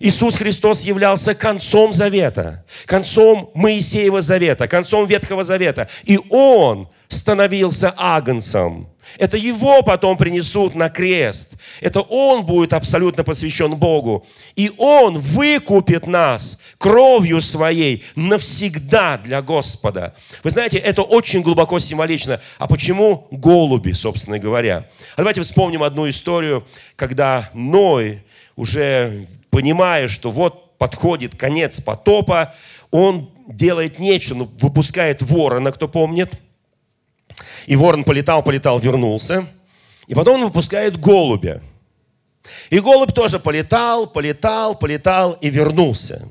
Иисус 0.00 0.34
Христос 0.36 0.82
являлся 0.82 1.34
концом 1.34 1.92
завета, 1.92 2.64
концом 2.84 3.50
Моисеева 3.54 4.20
завета, 4.20 4.66
концом 4.66 5.06
Ветхого 5.06 5.44
завета. 5.44 5.88
И 6.04 6.18
Он 6.30 6.88
становился 7.08 7.94
агнцем– 7.96 8.88
это 9.18 9.36
его 9.36 9.82
потом 9.82 10.16
принесут 10.16 10.74
на 10.74 10.88
крест. 10.88 11.54
Это 11.80 12.00
он 12.00 12.44
будет 12.44 12.72
абсолютно 12.72 13.24
посвящен 13.24 13.74
Богу. 13.74 14.26
И 14.56 14.72
он 14.76 15.18
выкупит 15.18 16.06
нас 16.06 16.60
кровью 16.78 17.40
своей 17.40 18.04
навсегда 18.16 19.18
для 19.18 19.42
Господа. 19.42 20.14
Вы 20.42 20.50
знаете, 20.50 20.78
это 20.78 21.02
очень 21.02 21.42
глубоко 21.42 21.78
символично. 21.78 22.40
А 22.58 22.66
почему 22.66 23.26
голуби, 23.30 23.92
собственно 23.92 24.38
говоря? 24.38 24.88
А 25.14 25.18
давайте 25.18 25.42
вспомним 25.42 25.82
одну 25.82 26.08
историю, 26.08 26.66
когда 26.96 27.50
Ной, 27.54 28.22
уже 28.56 29.26
понимая, 29.54 30.08
что 30.08 30.30
вот 30.30 30.78
подходит 30.78 31.36
конец 31.36 31.80
потопа, 31.80 32.54
он 32.90 33.30
делает 33.46 33.98
нечто, 33.98 34.34
ну, 34.34 34.50
выпускает 34.60 35.22
ворона, 35.22 35.72
кто 35.72 35.88
помнит– 35.88 36.40
и 37.66 37.76
ворон 37.76 38.04
полетал, 38.04 38.42
полетал, 38.42 38.78
вернулся. 38.78 39.46
И 40.06 40.14
потом 40.14 40.40
он 40.40 40.44
выпускает 40.46 40.98
голубя. 40.98 41.62
И 42.70 42.78
голубь 42.78 43.12
тоже 43.12 43.38
полетал, 43.38 44.06
полетал, 44.06 44.78
полетал 44.78 45.32
и 45.40 45.48
вернулся. 45.48 46.28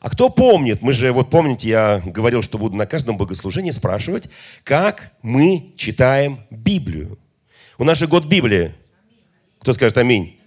А 0.00 0.10
кто 0.10 0.28
помнит, 0.28 0.82
мы 0.82 0.92
же, 0.92 1.12
вот 1.12 1.30
помните, 1.30 1.68
я 1.68 2.02
говорил, 2.04 2.42
что 2.42 2.58
буду 2.58 2.76
на 2.76 2.86
каждом 2.86 3.16
богослужении 3.16 3.70
спрашивать, 3.70 4.28
как 4.64 5.12
мы 5.22 5.72
читаем 5.76 6.40
Библию. 6.50 7.18
У 7.78 7.84
нас 7.84 7.98
же 7.98 8.08
год 8.08 8.26
Библии. 8.26 8.74
Кто 9.60 9.72
скажет 9.72 9.96
аминь? 9.96 10.38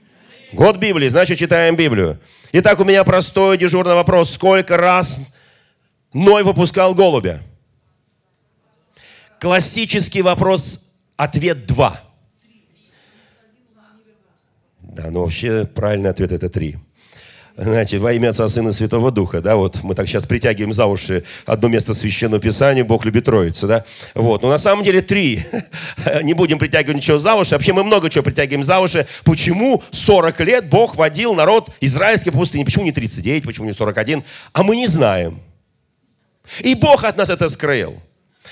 Год 0.54 0.78
Библии, 0.78 1.08
значит, 1.08 1.40
читаем 1.40 1.76
Библию. 1.76 2.20
Итак, 2.52 2.80
у 2.80 2.84
меня 2.84 3.04
простой 3.04 3.58
дежурный 3.58 3.96
вопрос. 3.96 4.32
Сколько 4.32 4.78
раз 4.78 5.20
Ной 6.14 6.44
выпускал 6.44 6.96
голубя? 6.96 7.42
Классический 9.40 10.22
вопрос, 10.22 10.80
ответ 11.18 11.66
два. 11.66 12.02
Да, 14.80 15.12
но 15.12 15.24
вообще 15.24 15.66
правильный 15.66 16.10
ответ 16.10 16.32
это 16.32 16.50
три. 16.50 16.78
Значит, 17.58 18.02
во 18.02 18.12
имя 18.12 18.30
Отца, 18.30 18.50
Сына, 18.50 18.74
Святого 18.74 19.12
Духа, 19.12 19.40
да, 19.40 19.56
вот 19.56 19.82
мы 19.82 19.96
так 19.96 20.08
сейчас 20.08 20.26
притягиваем 20.26 20.74
за 20.74 20.88
уши 20.88 21.24
одно 21.46 21.70
место 21.70 21.94
Священного 21.94 22.42
Писания, 22.42 22.84
Бог 22.84 23.06
любит 23.06 23.26
Троицу, 23.26 23.66
да, 23.66 23.86
вот, 24.14 24.42
но 24.42 24.50
на 24.50 24.58
самом 24.58 24.84
деле 24.84 25.02
три, 25.02 25.46
не 26.24 26.34
будем 26.34 26.60
притягивать 26.60 26.98
ничего 26.98 27.18
за 27.18 27.34
уши, 27.36 27.52
вообще 27.52 27.72
мы 27.72 27.86
много 27.86 28.10
чего 28.10 28.26
притягиваем 28.26 28.66
за 28.66 28.80
уши, 28.80 29.08
почему 29.24 29.84
40 29.92 30.40
лет 30.42 30.70
Бог 30.70 30.98
водил 30.98 31.34
народ 31.34 31.70
израильской 31.80 32.34
пустыни, 32.34 32.66
почему 32.66 32.84
не 32.84 32.92
39, 32.92 33.46
почему 33.46 33.68
не 33.68 33.74
41, 33.74 34.26
а 34.52 34.64
мы 34.64 34.76
не 34.76 34.88
знаем. 34.88 35.40
И 36.60 36.76
Бог 36.76 37.06
от 37.06 37.16
нас 37.16 37.30
это 37.30 37.48
скрыл. 37.48 38.02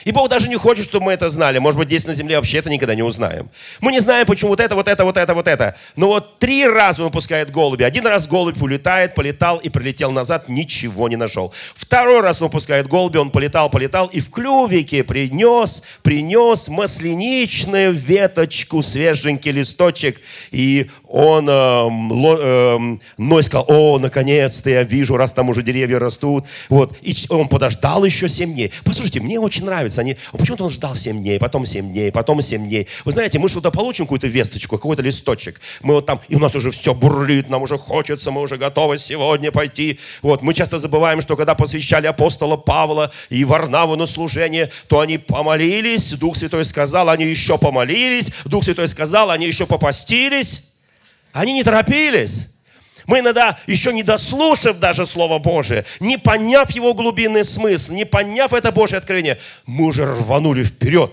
И 0.05 0.11
Бог 0.11 0.29
даже 0.29 0.49
не 0.49 0.55
хочет, 0.55 0.85
чтобы 0.85 1.05
мы 1.05 1.13
это 1.13 1.29
знали. 1.29 1.59
Может 1.59 1.77
быть, 1.77 1.87
здесь 1.87 2.05
на 2.05 2.13
земле 2.13 2.37
вообще 2.37 2.57
это 2.59 2.69
никогда 2.69 2.95
не 2.95 3.03
узнаем. 3.03 3.49
Мы 3.79 3.91
не 3.91 3.99
знаем, 3.99 4.25
почему 4.25 4.49
вот 4.49 4.59
это, 4.59 4.75
вот 4.75 4.87
это, 4.87 5.03
вот 5.03 5.17
это, 5.17 5.33
вот 5.33 5.47
это. 5.47 5.75
Но 5.95 6.07
вот 6.07 6.39
три 6.39 6.67
раза 6.67 7.01
он 7.01 7.09
выпускает 7.09 7.51
голуби. 7.51 7.83
Один 7.83 8.05
раз 8.05 8.27
голубь 8.27 8.61
улетает, 8.61 9.15
полетал 9.15 9.57
и 9.57 9.69
прилетел 9.69 10.11
назад, 10.11 10.49
ничего 10.49 11.09
не 11.09 11.15
нашел. 11.15 11.53
Второй 11.75 12.21
раз 12.21 12.41
он 12.41 12.47
выпускает 12.47 12.87
голуби, 12.87 13.17
он 13.17 13.29
полетал, 13.29 13.69
полетал 13.69 14.07
и 14.07 14.19
в 14.19 14.29
клювике 14.29 15.03
принес, 15.03 15.83
принес 16.01 16.67
масляничную 16.67 17.93
веточку, 17.93 18.83
свеженький 18.83 19.51
листочек. 19.51 20.21
И 20.51 20.89
он, 21.13 21.47
э, 21.47 21.51
ло, 21.51 22.37
э, 22.41 22.97
Ной 23.19 23.43
сказал, 23.43 23.65
о, 23.67 23.99
наконец-то 23.99 24.71
я 24.71 24.81
вижу, 24.81 25.15
раз 25.15 25.31
там 25.31 25.47
уже 25.47 25.61
деревья 25.61 25.99
растут. 25.99 26.45
Вот. 26.69 26.97
И 27.03 27.15
он 27.29 27.47
подождал 27.47 28.03
еще 28.03 28.27
семь 28.27 28.53
дней. 28.53 28.71
Послушайте, 28.83 29.19
мне 29.19 29.39
очень 29.39 29.63
нравится. 29.63 30.01
Они, 30.01 30.17
«А 30.31 30.37
почему-то 30.37 30.63
он 30.63 30.71
ждал 30.71 30.95
7 30.95 31.21
дней, 31.21 31.37
потом 31.37 31.67
7 31.67 31.91
дней, 31.91 32.11
потом 32.11 32.41
7 32.41 32.67
дней. 32.67 32.87
Вы 33.05 33.11
знаете, 33.11 33.37
мы 33.37 33.47
что-то 33.47 33.69
получим, 33.69 34.05
какую-то 34.05 34.25
весточку, 34.25 34.77
какой-то 34.77 35.03
листочек. 35.03 35.61
Мы 35.83 35.93
вот 35.93 36.07
там, 36.07 36.19
и 36.29 36.35
у 36.35 36.39
нас 36.39 36.55
уже 36.55 36.71
все 36.71 36.95
бурлит, 36.95 37.47
нам 37.47 37.61
уже 37.61 37.77
хочется, 37.77 38.31
мы 38.31 38.41
уже 38.41 38.57
готовы 38.57 38.97
сегодня 38.97 39.51
пойти. 39.51 39.99
Вот, 40.23 40.41
мы 40.41 40.55
часто 40.55 40.79
забываем, 40.79 41.21
что 41.21 41.35
когда 41.35 41.53
посвящали 41.53 42.07
апостола 42.07 42.57
Павла 42.57 43.11
и 43.29 43.45
Варнаву 43.45 43.95
на 43.95 44.07
служение, 44.07 44.71
то 44.87 44.99
они 44.99 45.19
помолились, 45.19 46.11
Дух 46.13 46.35
Святой 46.37 46.65
сказал, 46.65 47.09
они 47.09 47.25
еще 47.25 47.59
помолились, 47.59 48.31
Дух 48.45 48.63
Святой 48.63 48.87
сказал, 48.87 49.29
они 49.29 49.45
еще 49.45 49.67
попостились. 49.67 50.72
Они 51.33 51.51
не 51.53 51.63
торопились. 51.63 52.47
Мы 53.05 53.19
иногда, 53.19 53.59
еще 53.67 53.91
не 53.91 54.03
дослушав 54.03 54.79
даже 54.79 55.05
Слово 55.05 55.39
Божие, 55.39 55.83
не 55.99 56.17
поняв 56.17 56.71
его 56.71 56.93
глубинный 56.93 57.43
смысл, 57.43 57.91
не 57.91 58.05
поняв 58.05 58.53
это 58.53 58.71
Божье 58.71 58.97
откровение, 58.97 59.39
мы 59.65 59.85
уже 59.85 60.05
рванули 60.05 60.63
вперед. 60.63 61.11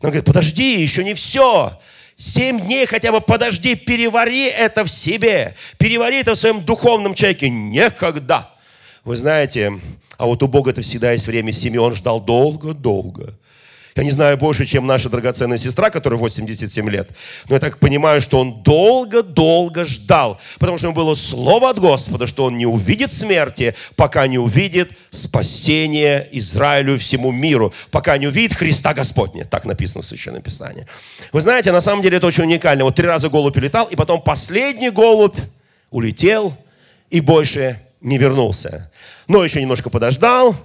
Он 0.00 0.10
говорит, 0.10 0.24
подожди, 0.24 0.80
еще 0.80 1.04
не 1.04 1.12
все. 1.12 1.78
Семь 2.16 2.60
дней 2.60 2.86
хотя 2.86 3.12
бы 3.12 3.20
подожди, 3.20 3.74
перевари 3.74 4.46
это 4.46 4.84
в 4.84 4.88
себе, 4.88 5.54
перевари 5.76 6.20
это 6.20 6.34
в 6.34 6.38
своем 6.38 6.64
духовном 6.64 7.14
человеке. 7.14 7.50
Некогда. 7.50 8.50
Вы 9.04 9.16
знаете, 9.16 9.80
а 10.16 10.26
вот 10.26 10.42
у 10.42 10.48
Бога 10.48 10.70
это 10.70 10.82
всегда 10.82 11.12
есть 11.12 11.26
время. 11.26 11.52
Симеон 11.52 11.94
ждал 11.94 12.20
долго-долго. 12.20 13.34
Я 13.96 14.04
не 14.04 14.10
знаю 14.10 14.36
больше, 14.38 14.66
чем 14.66 14.86
наша 14.86 15.08
драгоценная 15.08 15.58
сестра, 15.58 15.90
которая 15.90 16.18
87 16.18 16.88
лет. 16.88 17.10
Но 17.48 17.54
я 17.54 17.60
так 17.60 17.78
понимаю, 17.78 18.20
что 18.20 18.40
он 18.40 18.62
долго-долго 18.62 19.84
ждал. 19.84 20.40
Потому 20.58 20.78
что 20.78 20.88
ему 20.88 20.94
было 20.96 21.14
слово 21.14 21.70
от 21.70 21.78
Господа, 21.78 22.26
что 22.26 22.44
он 22.44 22.58
не 22.58 22.66
увидит 22.66 23.12
смерти, 23.12 23.74
пока 23.96 24.26
не 24.26 24.38
увидит 24.38 24.90
спасение 25.10 26.28
Израилю 26.32 26.94
и 26.94 26.98
всему 26.98 27.32
миру. 27.32 27.72
Пока 27.90 28.18
не 28.18 28.26
увидит 28.26 28.54
Христа 28.54 28.94
Господня. 28.94 29.44
Так 29.44 29.64
написано 29.64 30.02
в 30.02 30.06
Священном 30.06 30.42
Писании. 30.42 30.86
Вы 31.32 31.40
знаете, 31.40 31.72
на 31.72 31.80
самом 31.80 32.02
деле 32.02 32.18
это 32.18 32.26
очень 32.26 32.44
уникально. 32.44 32.84
Вот 32.84 32.94
три 32.96 33.06
раза 33.06 33.28
голубь 33.28 33.56
летал, 33.56 33.86
и 33.86 33.96
потом 33.96 34.22
последний 34.22 34.90
голубь 34.90 35.36
улетел 35.90 36.56
и 37.10 37.20
больше 37.20 37.80
не 38.00 38.18
вернулся. 38.18 38.90
Но 39.26 39.44
еще 39.44 39.60
немножко 39.60 39.90
подождал, 39.90 40.56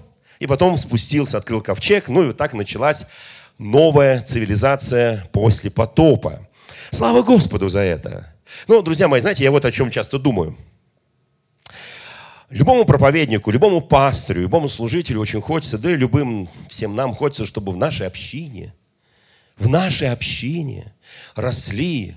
и 0.44 0.46
потом 0.46 0.78
спустился, 0.78 1.38
открыл 1.38 1.62
ковчег, 1.62 2.10
ну 2.10 2.24
и 2.24 2.26
вот 2.28 2.38
так 2.38 2.54
началась 2.54 3.08
новая 3.58 4.22
цивилизация 4.22 5.26
после 5.32 5.72
потопа. 5.72 6.46
Слава 6.92 7.22
Господу 7.24 7.70
за 7.70 7.80
это. 7.80 8.36
Ну, 8.68 8.82
друзья 8.82 9.08
мои, 9.08 9.22
знаете, 9.22 9.46
я 9.46 9.52
вот 9.52 9.64
о 9.64 9.72
чем 9.72 9.90
часто 9.90 10.20
думаю. 10.20 10.58
Любому 12.50 12.84
проповеднику, 12.84 13.52
любому 13.52 13.80
пастору, 13.80 14.42
любому 14.42 14.68
служителю 14.68 15.22
очень 15.22 15.40
хочется, 15.40 15.78
да 15.78 15.92
и 15.92 15.96
любым 15.96 16.50
всем 16.70 16.94
нам 16.94 17.14
хочется, 17.14 17.46
чтобы 17.46 17.72
в 17.72 17.78
нашей 17.78 18.06
общине, 18.06 18.74
в 19.58 19.70
нашей 19.70 20.12
общине 20.12 20.94
росли, 21.36 22.16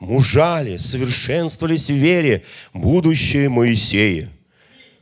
мужали, 0.00 0.78
совершенствовались 0.78 1.88
в 1.88 1.94
вере 1.94 2.44
будущие 2.72 3.48
Моисеи– 3.48 4.30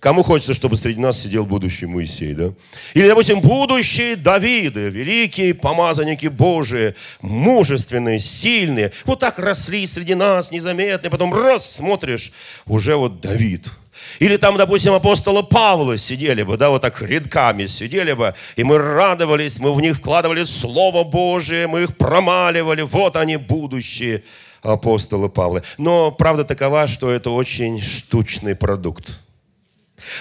Кому 0.00 0.23
хочется, 0.23 0.53
чтобы 0.53 0.76
среди 0.76 1.00
нас 1.00 1.21
сидел 1.21 1.47
будущий 1.47 1.87
Моисей, 1.87 2.35
да? 2.35 2.53
Или, 2.93 3.09
допустим, 3.09 3.41
будущие 3.41 4.17
Давиды, 4.17 4.91
великие 4.91 5.55
помазанники 5.55 6.26
Божии, 6.26 6.95
мужественные, 7.23 8.19
сильные. 8.19 8.93
Вот 9.07 9.21
так 9.21 9.38
росли 9.38 9.87
среди 9.87 10.15
нас, 10.15 10.50
незаметные. 10.50 11.11
Потом 11.11 11.33
раз 11.33 11.76
смотришь, 11.76 12.33
уже 12.67 12.97
вот 12.97 13.21
Давид. 13.21 13.71
Или 14.19 14.37
там, 14.37 14.59
допустим, 14.59 14.93
апостола 14.93 15.41
Павла 15.41 15.97
сидели 15.97 16.43
бы, 16.43 16.59
да, 16.59 16.69
вот 16.69 16.83
так 16.83 17.00
рядками 17.00 17.65
сидели 17.65 18.12
бы, 18.12 18.35
и 18.55 18.62
мы 18.62 18.79
радовались, 18.79 19.59
мы 19.59 19.73
в 19.73 19.81
них 19.81 19.97
вкладывали 19.97 20.45
Слово 20.45 21.05
Божие, 21.05 21.67
мы 21.67 21.85
их 21.85 21.97
промаливали, 21.97 22.83
вот 22.83 23.17
они 23.17 23.37
будущие 23.37 24.23
апостолы 24.62 25.31
Павла. 25.31 25.62
Но 25.79 26.11
правда 26.11 26.45
такова, 26.45 26.87
что 26.87 27.11
это 27.11 27.31
очень 27.31 27.81
штучный 27.81 28.55
продукт. 28.55 29.25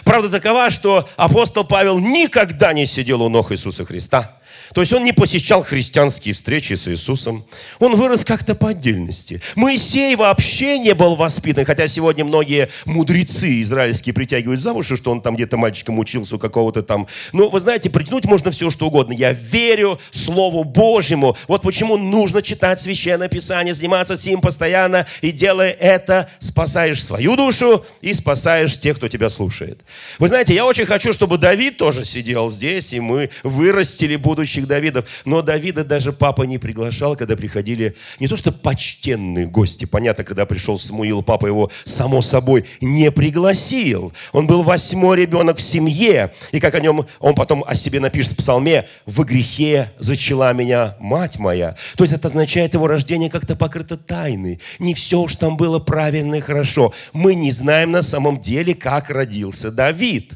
Правда 0.04 0.30
такова, 0.30 0.70
что 0.70 1.08
апостол 1.16 1.64
Павел 1.64 2.00
никогда 2.00 2.74
не 2.74 2.86
сидел 2.86 3.22
у 3.22 3.30
ног 3.30 3.52
Иисуса 3.52 3.86
Христа. 3.86 4.40
То 4.74 4.82
есть 4.82 4.94
он 4.94 5.04
не 5.04 5.14
посещал 5.14 5.62
христианские 5.64 6.34
встречи 6.34 6.74
с 6.74 6.88
Иисусом. 6.88 7.46
Он 7.80 7.96
вырос 7.96 8.26
как-то 8.26 8.56
по 8.56 8.70
отдельности. 8.70 9.42
Моисей 9.56 10.16
вообще 10.16 10.80
не 10.80 10.94
был 10.94 11.16
воспитан, 11.16 11.66
хотя 11.66 11.88
сегодня 11.88 12.26
многие 12.26 12.70
мудрецы 12.86 13.62
израильские 13.62 14.14
притягивают 14.14 14.62
за 14.62 14.74
уши, 14.74 14.98
что 14.98 15.12
он 15.12 15.22
там 15.22 15.36
где-то 15.36 15.58
мальчиком 15.58 16.00
учился 16.00 16.36
у 16.36 16.40
какого-то 16.40 16.84
там. 16.84 17.08
Но 17.32 17.50
вы 17.50 17.60
знаете, 17.60 17.90
притянуть 17.90 18.26
можно 18.26 18.52
все, 18.52 18.70
что 18.70 18.88
угодно. 18.88 19.14
Я 19.14 19.34
верю 19.34 20.00
Слову 20.12 20.64
Божьему. 20.64 21.38
Вот 21.48 21.62
почему 21.62 21.98
нужно 21.98 22.42
читать 22.42 22.82
Священное 22.82 23.30
Писание, 23.30 23.74
заниматься 23.74 24.18
сим 24.18 24.42
постоянно, 24.42 25.08
и 25.22 25.32
делая 25.32 25.72
это, 25.72 26.30
спасаешь 26.40 27.04
свою 27.04 27.36
душу 27.36 27.86
и 28.02 28.14
спасаешь 28.14 28.80
тех, 28.80 28.98
кто 28.98 29.08
тебя 29.08 29.30
слушает. 29.30 29.82
Вы 30.20 30.28
знаете, 30.28 30.54
я 30.54 30.66
очень 30.66 30.86
хочу, 30.86 31.14
чтобы 31.14 31.38
Давид 31.38 31.78
тоже 31.78 32.06
сидел 32.06 32.50
здесь, 32.50 32.94
и 32.94 33.00
мы 33.00 33.30
вырастили 33.44 34.16
будущее 34.16 34.45
будущих 34.46 34.68
Давидов. 34.68 35.06
Но 35.26 35.42
Давида 35.42 35.84
даже 35.84 36.14
папа 36.14 36.44
не 36.44 36.60
приглашал, 36.60 37.16
когда 37.16 37.36
приходили 37.36 37.96
не 38.20 38.28
то 38.28 38.38
что 38.38 38.52
почтенные 38.52 39.48
гости. 39.48 39.86
Понятно, 39.86 40.24
когда 40.24 40.46
пришел 40.46 40.78
Самуил, 40.78 41.24
папа 41.24 41.48
его, 41.48 41.72
само 41.84 42.22
собой, 42.22 42.66
не 42.80 43.12
пригласил. 43.12 44.14
Он 44.34 44.46
был 44.46 44.62
восьмой 44.62 45.18
ребенок 45.18 45.58
в 45.58 45.62
семье. 45.62 46.32
И 46.52 46.60
как 46.60 46.76
о 46.76 46.80
нем, 46.80 47.06
он 47.20 47.34
потом 47.34 47.64
о 47.66 47.76
себе 47.76 48.00
напишет 48.00 48.34
в 48.34 48.36
псалме, 48.36 48.88
«В 49.08 49.24
грехе 49.24 49.92
зачала 49.98 50.54
меня 50.54 50.96
мать 51.00 51.40
моя». 51.40 51.76
То 51.98 52.04
есть 52.04 52.14
это 52.14 52.28
означает, 52.28 52.76
его 52.76 52.88
рождение 52.88 53.32
как-то 53.32 53.56
покрыто 53.56 53.98
тайной. 53.98 54.60
Не 54.78 54.94
все 54.94 55.22
уж 55.22 55.36
там 55.36 55.58
было 55.58 55.80
правильно 55.80 56.36
и 56.36 56.42
хорошо. 56.42 56.94
Мы 57.14 57.34
не 57.34 57.52
знаем 57.52 57.92
на 57.92 58.04
самом 58.04 58.40
деле, 58.40 58.76
как 58.76 59.10
родился 59.10 59.72
Давид. 59.72 60.34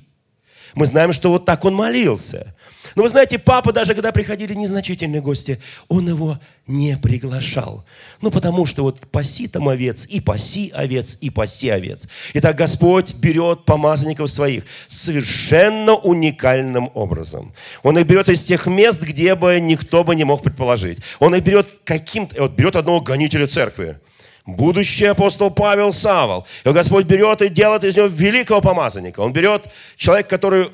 Мы 0.75 0.86
знаем, 0.86 1.13
что 1.13 1.29
вот 1.29 1.45
так 1.45 1.65
он 1.65 1.73
молился. 1.75 2.55
Но 2.95 3.03
вы 3.03 3.10
знаете, 3.10 3.39
папа, 3.39 3.71
даже 3.71 3.93
когда 3.93 4.12
приходили 4.12 4.53
незначительные 4.53 5.21
гости, 5.21 5.60
он 5.88 6.08
его 6.08 6.39
не 6.67 6.97
приглашал. 6.97 7.86
Ну, 8.21 8.32
потому 8.32 8.65
что 8.65 8.84
вот 8.84 8.99
паси 9.08 9.47
там 9.47 9.69
овец, 9.69 10.05
и 10.05 10.21
паси 10.21 10.71
овец, 10.73 11.17
и 11.21 11.29
паси 11.29 11.69
овец. 11.69 12.08
Итак, 12.34 12.55
Господь 12.55 13.15
берет 13.15 13.65
помазанников 13.65 14.29
своих 14.29 14.65
совершенно 14.88 15.95
уникальным 15.95 16.89
образом. 16.93 17.53
Он 17.84 17.97
их 17.97 18.05
берет 18.05 18.29
из 18.29 18.43
тех 18.43 18.67
мест, 18.67 19.01
где 19.01 19.36
бы 19.36 19.60
никто 19.60 20.03
бы 20.03 20.15
не 20.15 20.23
мог 20.23 20.43
предположить. 20.43 20.99
Он 21.19 21.36
их 21.36 21.43
берет 21.43 21.67
каким-то, 21.84 22.43
вот 22.43 22.51
берет 22.51 22.75
одного 22.75 23.01
гонителя 23.01 23.47
церкви, 23.47 23.99
будущий 24.55 25.05
апостол 25.05 25.51
Павел 25.51 25.91
Савол. 25.91 26.45
И 26.63 26.69
Господь 26.69 27.05
берет 27.05 27.41
и 27.41 27.49
делает 27.49 27.83
из 27.83 27.95
него 27.95 28.07
великого 28.07 28.62
помазанника. 28.62 29.21
Он 29.21 29.33
берет 29.33 29.67
человека, 29.97 30.29
который 30.29 30.69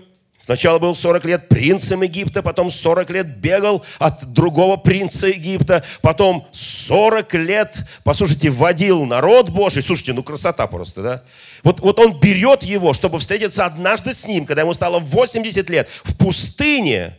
Сначала 0.46 0.78
был 0.78 0.96
40 0.96 1.26
лет 1.26 1.50
принцем 1.50 2.04
Египта, 2.04 2.44
потом 2.44 2.70
40 2.70 3.10
лет 3.10 3.38
бегал 3.38 3.84
от 3.98 4.32
другого 4.32 4.78
принца 4.78 5.26
Египта, 5.26 5.84
потом 6.04 6.48
40 6.52 7.34
лет, 7.34 7.78
послушайте, 8.04 8.52
водил 8.52 9.06
народ 9.06 9.50
Божий. 9.50 9.82
Слушайте, 9.82 10.14
ну 10.14 10.22
красота 10.22 10.68
просто, 10.68 11.02
да? 11.02 11.24
Вот, 11.64 11.80
вот 11.80 11.98
он 11.98 12.20
берет 12.20 12.62
его, 12.62 12.94
чтобы 12.94 13.18
встретиться 13.18 13.66
однажды 13.66 14.14
с 14.14 14.28
ним, 14.28 14.46
когда 14.46 14.62
ему 14.62 14.74
стало 14.74 15.00
80 15.00 15.68
лет, 15.72 15.90
в 16.04 16.16
пустыне 16.16 17.18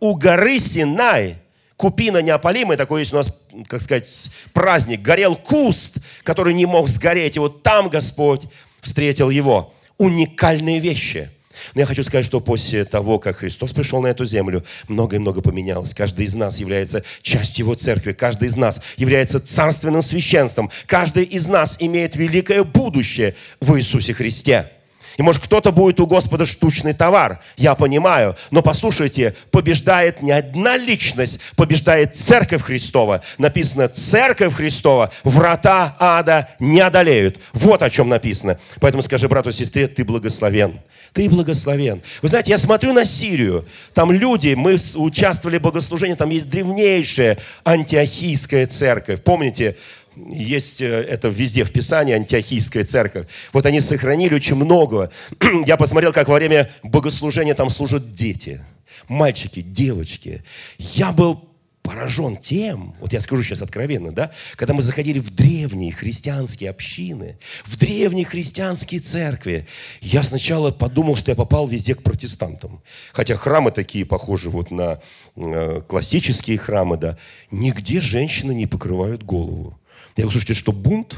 у 0.00 0.16
горы 0.16 0.58
Синай, 0.58 1.36
купина 1.82 2.22
неопалимая, 2.22 2.78
такой 2.78 3.00
есть 3.00 3.12
у 3.12 3.16
нас, 3.16 3.36
как 3.66 3.82
сказать, 3.82 4.30
праздник, 4.52 5.02
горел 5.02 5.34
куст, 5.34 5.96
который 6.22 6.54
не 6.54 6.64
мог 6.64 6.88
сгореть, 6.88 7.34
и 7.34 7.40
вот 7.40 7.64
там 7.64 7.88
Господь 7.88 8.42
встретил 8.80 9.30
его. 9.30 9.74
Уникальные 9.98 10.78
вещи– 10.78 11.28
но 11.74 11.82
я 11.82 11.86
хочу 11.86 12.02
сказать, 12.02 12.24
что 12.24 12.40
после 12.40 12.84
того, 12.86 13.18
как 13.18 13.36
Христос 13.36 13.72
пришел 13.72 14.00
на 14.00 14.06
эту 14.06 14.24
землю, 14.24 14.64
многое-много 14.88 15.42
поменялось. 15.42 15.94
Каждый 15.94 16.24
из 16.24 16.34
нас 16.34 16.58
является 16.58 17.04
частью 17.20 17.66
Его 17.66 17.74
церкви. 17.74 18.12
Каждый 18.12 18.48
из 18.48 18.56
нас 18.56 18.80
является 18.96 19.38
царственным 19.38 20.00
священством. 20.00 20.70
Каждый 20.86 21.24
из 21.24 21.46
нас 21.46 21.76
имеет 21.78 22.16
великое 22.16 22.64
будущее 22.64 23.36
в 23.60 23.76
Иисусе 23.76 24.14
Христе. 24.14 24.72
И 25.16 25.22
может 25.22 25.42
кто-то 25.42 25.72
будет 25.72 26.00
у 26.00 26.06
Господа 26.06 26.46
штучный 26.46 26.94
товар, 26.94 27.40
я 27.56 27.74
понимаю. 27.74 28.36
Но 28.50 28.62
послушайте, 28.62 29.34
побеждает 29.50 30.22
не 30.22 30.32
одна 30.32 30.76
личность, 30.76 31.40
побеждает 31.56 32.16
Церковь 32.16 32.62
Христова. 32.62 33.22
Написано, 33.38 33.88
Церковь 33.88 34.54
Христова, 34.54 35.12
врата 35.24 35.96
ада 35.98 36.48
не 36.58 36.80
одолеют. 36.80 37.38
Вот 37.52 37.82
о 37.82 37.90
чем 37.90 38.08
написано. 38.08 38.58
Поэтому 38.80 39.02
скажи 39.02 39.28
брату 39.28 39.52
сестре, 39.52 39.88
ты 39.88 40.04
благословен. 40.04 40.80
Ты 41.12 41.28
благословен. 41.28 42.02
Вы 42.22 42.28
знаете, 42.28 42.52
я 42.52 42.58
смотрю 42.58 42.92
на 42.94 43.04
Сирию. 43.04 43.66
Там 43.92 44.12
люди, 44.12 44.54
мы 44.54 44.76
участвовали 44.94 45.58
в 45.58 45.62
богослужении, 45.62 46.14
там 46.14 46.30
есть 46.30 46.48
древнейшая 46.48 47.38
антиохийская 47.64 48.66
церковь. 48.66 49.22
Помните, 49.22 49.76
есть 50.16 50.80
э, 50.80 50.86
это 50.86 51.28
везде 51.28 51.64
в 51.64 51.72
Писании, 51.72 52.14
антиохийская 52.14 52.84
церковь. 52.84 53.26
Вот 53.52 53.66
они 53.66 53.80
сохранили 53.80 54.34
очень 54.34 54.56
много. 54.56 55.10
Я 55.66 55.76
посмотрел, 55.76 56.12
как 56.12 56.28
во 56.28 56.36
время 56.36 56.70
богослужения 56.82 57.54
там 57.54 57.70
служат 57.70 58.12
дети. 58.12 58.60
мальчики, 59.08 59.60
девочки, 59.60 60.44
я 60.78 61.12
был 61.12 61.52
поражен 61.82 62.36
тем, 62.36 62.94
вот 63.00 63.12
я 63.12 63.20
скажу 63.20 63.42
сейчас 63.42 63.60
откровенно, 63.60 64.12
да, 64.12 64.30
когда 64.56 64.72
мы 64.72 64.82
заходили 64.82 65.18
в 65.18 65.34
древние 65.34 65.92
христианские 65.92 66.70
общины, 66.70 67.38
в 67.64 67.76
древние 67.76 68.24
христианские 68.24 69.00
церкви, 69.00 69.66
я 70.00 70.22
сначала 70.22 70.70
подумал, 70.70 71.16
что 71.16 71.30
я 71.30 71.34
попал 71.34 71.66
везде 71.66 71.94
к 71.94 72.02
протестантам. 72.02 72.82
Хотя 73.12 73.36
храмы 73.36 73.72
такие 73.72 74.06
похожи 74.06 74.48
вот 74.48 74.70
на 74.70 75.00
э, 75.36 75.80
классические 75.86 76.58
храмы, 76.58 76.96
да, 76.96 77.18
нигде 77.50 78.00
женщины 78.00 78.52
не 78.52 78.66
покрывают 78.66 79.22
голову. 79.24 79.78
Я 80.16 80.24
говорю, 80.24 80.30
слушайте, 80.32 80.54
что 80.54 80.72
бунт? 80.72 81.16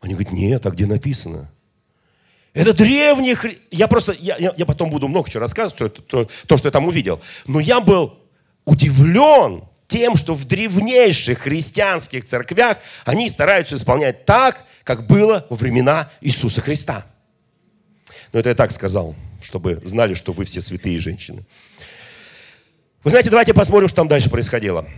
Они 0.00 0.14
говорят, 0.14 0.32
нет, 0.32 0.66
а 0.66 0.70
где 0.70 0.86
написано? 0.86 1.50
Это 2.52 2.72
древний... 2.72 3.34
Хри... 3.34 3.58
Я 3.70 3.88
просто... 3.88 4.12
Я, 4.12 4.36
я, 4.36 4.54
я 4.56 4.66
потом 4.66 4.90
буду 4.90 5.08
много 5.08 5.30
чего 5.30 5.40
рассказывать, 5.40 5.76
то, 5.76 5.88
то, 5.88 6.28
то, 6.46 6.56
что 6.56 6.68
я 6.68 6.72
там 6.72 6.86
увидел. 6.86 7.20
Но 7.46 7.58
я 7.58 7.80
был 7.80 8.18
удивлен 8.64 9.64
тем, 9.88 10.16
что 10.16 10.34
в 10.34 10.44
древнейших 10.44 11.40
христианских 11.40 12.26
церквях 12.26 12.78
они 13.04 13.28
стараются 13.28 13.76
исполнять 13.76 14.24
так, 14.24 14.64
как 14.84 15.06
было 15.06 15.46
во 15.50 15.56
времена 15.56 16.10
Иисуса 16.20 16.60
Христа. 16.60 17.06
Но 18.32 18.40
это 18.40 18.50
я 18.50 18.54
так 18.54 18.72
сказал, 18.72 19.14
чтобы 19.42 19.80
знали, 19.84 20.14
что 20.14 20.32
вы 20.32 20.44
все 20.44 20.60
святые 20.60 20.98
женщины. 20.98 21.44
Вы 23.02 23.10
знаете, 23.10 23.30
давайте 23.30 23.52
посмотрим, 23.52 23.88
что 23.88 23.96
там 23.96 24.08
дальше 24.08 24.30
происходило. 24.30 24.88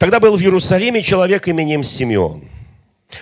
Тогда 0.00 0.18
был 0.18 0.36
в 0.36 0.40
Иерусалиме 0.40 1.02
человек 1.02 1.46
именем 1.46 1.84
Симеон– 1.84 2.42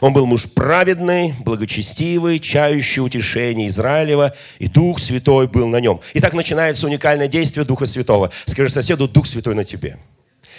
он 0.00 0.12
был 0.12 0.26
муж 0.26 0.46
праведный, 0.54 1.34
благочестивый, 1.40 2.38
чающий 2.38 3.02
утешение 3.02 3.68
Израилева, 3.68 4.34
и 4.58 4.68
Дух 4.68 4.98
Святой 4.98 5.48
был 5.48 5.66
на 5.66 5.80
нем. 5.80 6.00
И 6.14 6.20
так 6.20 6.34
начинается 6.34 6.86
уникальное 6.86 7.28
действие 7.28 7.64
Духа 7.64 7.86
Святого. 7.86 8.30
Скажи 8.46 8.68
соседу, 8.68 9.08
Дух 9.08 9.26
Святой 9.26 9.54
на 9.54 9.64
тебе. 9.64 9.98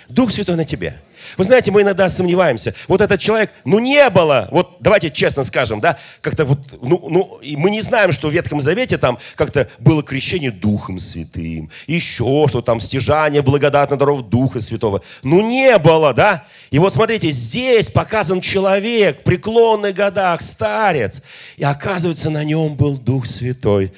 Дух 0.10 0.32
Святой 0.32 0.56
на 0.56 0.66
тебе. 0.66 1.00
Вы 1.38 1.44
знаете, 1.44 1.72
мы 1.72 1.82
иногда 1.82 2.10
сомневаемся. 2.10 2.74
Вот 2.88 3.02
этот 3.02 3.20
человек, 3.20 3.52
ну 3.66 3.80
не 3.80 4.10
было, 4.10 4.48
вот 4.52 4.78
давайте 4.80 5.10
честно 5.10 5.44
скажем, 5.44 5.80
да, 5.80 5.98
как-то 6.22 6.46
вот, 6.46 6.60
ну, 6.82 7.06
ну, 7.10 7.40
и 7.42 7.56
мы 7.56 7.70
не 7.72 7.82
знаем, 7.82 8.12
что 8.12 8.30
в 8.30 8.32
Ветхом 8.32 8.62
Завете 8.62 8.98
там 8.98 9.18
как-то 9.36 9.70
было 9.80 10.04
крещение 10.04 10.52
Духом 10.52 11.00
Святым, 11.00 11.70
еще 11.88 12.46
что 12.48 12.62
там, 12.62 12.80
стяжание 12.80 13.42
благодатных 13.42 14.00
даров 14.00 14.30
Духа 14.30 14.60
Святого. 14.60 15.02
Ну 15.24 15.42
не 15.42 15.78
было, 15.78 16.14
да? 16.14 16.46
И 16.72 16.80
вот 16.80 16.94
смотрите, 16.94 17.32
здесь 17.32 17.90
показан 17.90 18.42
человек, 18.42 19.24
преклонных 19.24 19.96
годах, 19.96 20.42
старец, 20.42 21.22
и 21.58 21.64
оказывается, 21.64 22.30
на 22.30 22.44
нем 22.44 22.76
был 22.76 22.98
Дух 22.98 23.26
Святой. 23.26 23.94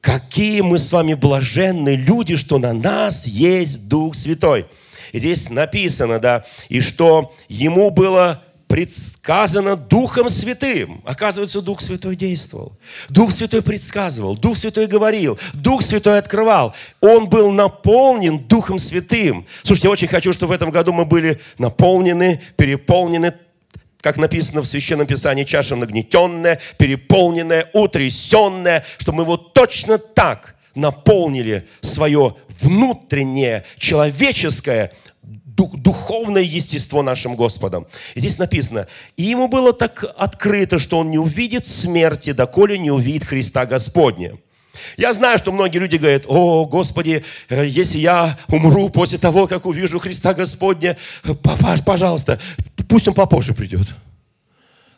Какие 0.00 0.60
мы 0.60 0.78
с 0.78 0.92
вами 0.92 1.14
блаженные 1.14 1.96
люди, 1.96 2.36
что 2.36 2.58
на 2.58 2.74
нас 2.74 3.26
есть 3.26 3.88
Дух 3.88 4.14
Святой. 4.14 4.66
И 5.14 5.20
здесь 5.20 5.48
написано, 5.48 6.18
да, 6.18 6.42
и 6.68 6.80
что 6.80 7.32
ему 7.48 7.90
было 7.90 8.42
предсказано 8.66 9.76
Духом 9.76 10.28
Святым. 10.28 11.02
Оказывается, 11.04 11.62
Дух 11.62 11.80
Святой 11.80 12.16
действовал. 12.16 12.76
Дух 13.08 13.30
Святой 13.30 13.62
предсказывал, 13.62 14.36
Дух 14.36 14.56
Святой 14.56 14.88
говорил, 14.88 15.38
Дух 15.52 15.82
Святой 15.82 16.18
открывал. 16.18 16.74
Он 17.00 17.28
был 17.28 17.52
наполнен 17.52 18.40
Духом 18.40 18.80
Святым. 18.80 19.46
Слушайте, 19.62 19.86
я 19.86 19.92
очень 19.92 20.08
хочу, 20.08 20.32
чтобы 20.32 20.50
в 20.50 20.56
этом 20.56 20.72
году 20.72 20.92
мы 20.92 21.04
были 21.04 21.40
наполнены, 21.58 22.42
переполнены 22.56 23.34
как 24.00 24.16
написано 24.16 24.62
в 24.62 24.66
Священном 24.66 25.06
Писании, 25.06 25.44
чаша 25.44 25.76
нагнетенная, 25.76 26.60
переполненная, 26.76 27.70
утрясенная, 27.72 28.84
чтобы 28.98 29.18
мы 29.18 29.24
вот 29.24 29.54
точно 29.54 29.96
так 29.96 30.53
наполнили 30.74 31.66
свое 31.80 32.36
внутреннее, 32.60 33.64
человеческое 33.78 34.92
дух, 35.22 35.76
духовное 35.76 36.42
естество 36.42 37.02
нашим 37.02 37.36
Господом. 37.36 37.86
И 38.14 38.20
здесь 38.20 38.38
написано, 38.38 38.86
и 39.16 39.24
ему 39.24 39.48
было 39.48 39.72
так 39.72 40.04
открыто, 40.16 40.78
что 40.78 40.98
он 40.98 41.10
не 41.10 41.18
увидит 41.18 41.66
смерти, 41.66 42.32
доколе 42.32 42.78
не 42.78 42.90
увидит 42.90 43.24
Христа 43.24 43.66
Господня. 43.66 44.38
Я 44.96 45.12
знаю, 45.12 45.38
что 45.38 45.52
многие 45.52 45.78
люди 45.78 45.96
говорят, 45.96 46.24
о, 46.26 46.64
Господи, 46.66 47.24
э, 47.48 47.64
если 47.66 47.98
я 47.98 48.36
умру 48.48 48.88
после 48.88 49.18
того, 49.18 49.46
как 49.46 49.66
увижу 49.66 50.00
Христа 50.00 50.34
Господня, 50.34 50.96
пожалуйста, 51.84 52.40
пусть 52.88 53.06
он 53.06 53.14
попозже 53.14 53.54
придет. 53.54 53.86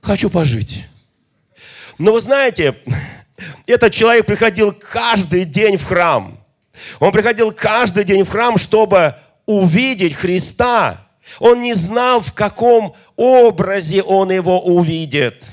Хочу 0.01 0.31
пожить. 0.31 0.87
Но 1.99 2.12
вы 2.12 2.21
знаете, 2.21 2.75
этот 3.66 3.92
человек 3.92 4.27
приходил 4.27 4.72
каждый 4.72 5.44
день 5.44 5.77
в 5.77 5.85
храм. 5.85 6.38
Он 7.01 7.12
приходил 7.12 7.53
каждый 7.53 8.05
день 8.05 8.22
в 8.22 8.29
храм, 8.29 8.57
чтобы 8.59 9.16
увидеть 9.46 10.14
Христа. 10.14 11.07
Он 11.38 11.62
не 11.62 11.75
знал, 11.75 12.20
в 12.20 12.33
каком 12.33 12.94
образе 13.16 14.03
он 14.03 14.31
его 14.31 14.61
увидит. 14.61 15.44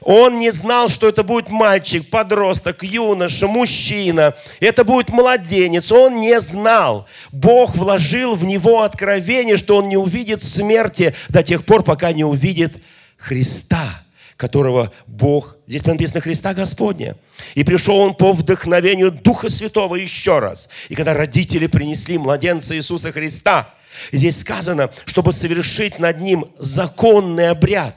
Он 0.00 0.38
не 0.38 0.50
знал, 0.52 0.88
что 0.88 1.06
это 1.08 1.22
будет 1.22 1.50
мальчик, 1.50 2.08
подросток, 2.08 2.82
юноша, 2.82 3.46
мужчина. 3.46 4.34
Это 4.58 4.84
будет 4.84 5.10
младенец. 5.10 5.92
Он 5.92 6.20
не 6.20 6.40
знал. 6.40 7.06
Бог 7.30 7.76
вложил 7.76 8.36
в 8.36 8.44
него 8.44 8.82
откровение, 8.82 9.56
что 9.56 9.76
он 9.76 9.88
не 9.88 9.98
увидит 9.98 10.42
смерти 10.42 11.14
до 11.28 11.42
тех 11.42 11.64
пор, 11.66 11.82
пока 11.82 12.12
не 12.12 12.24
увидит 12.24 12.82
Христа 13.18 14.05
которого 14.36 14.92
Бог, 15.06 15.56
здесь 15.66 15.84
написано 15.86 16.20
Христа 16.20 16.54
Господня. 16.54 17.16
И 17.54 17.64
пришел 17.64 17.96
он 17.96 18.14
по 18.14 18.32
вдохновению 18.32 19.10
Духа 19.10 19.48
Святого 19.48 19.96
еще 19.96 20.38
раз. 20.38 20.68
И 20.88 20.94
когда 20.94 21.14
родители 21.14 21.66
принесли 21.66 22.18
младенца 22.18 22.76
Иисуса 22.76 23.12
Христа, 23.12 23.74
здесь 24.12 24.40
сказано, 24.40 24.90
чтобы 25.06 25.32
совершить 25.32 25.98
над 25.98 26.20
ним 26.20 26.46
законный 26.58 27.48
обряд, 27.48 27.96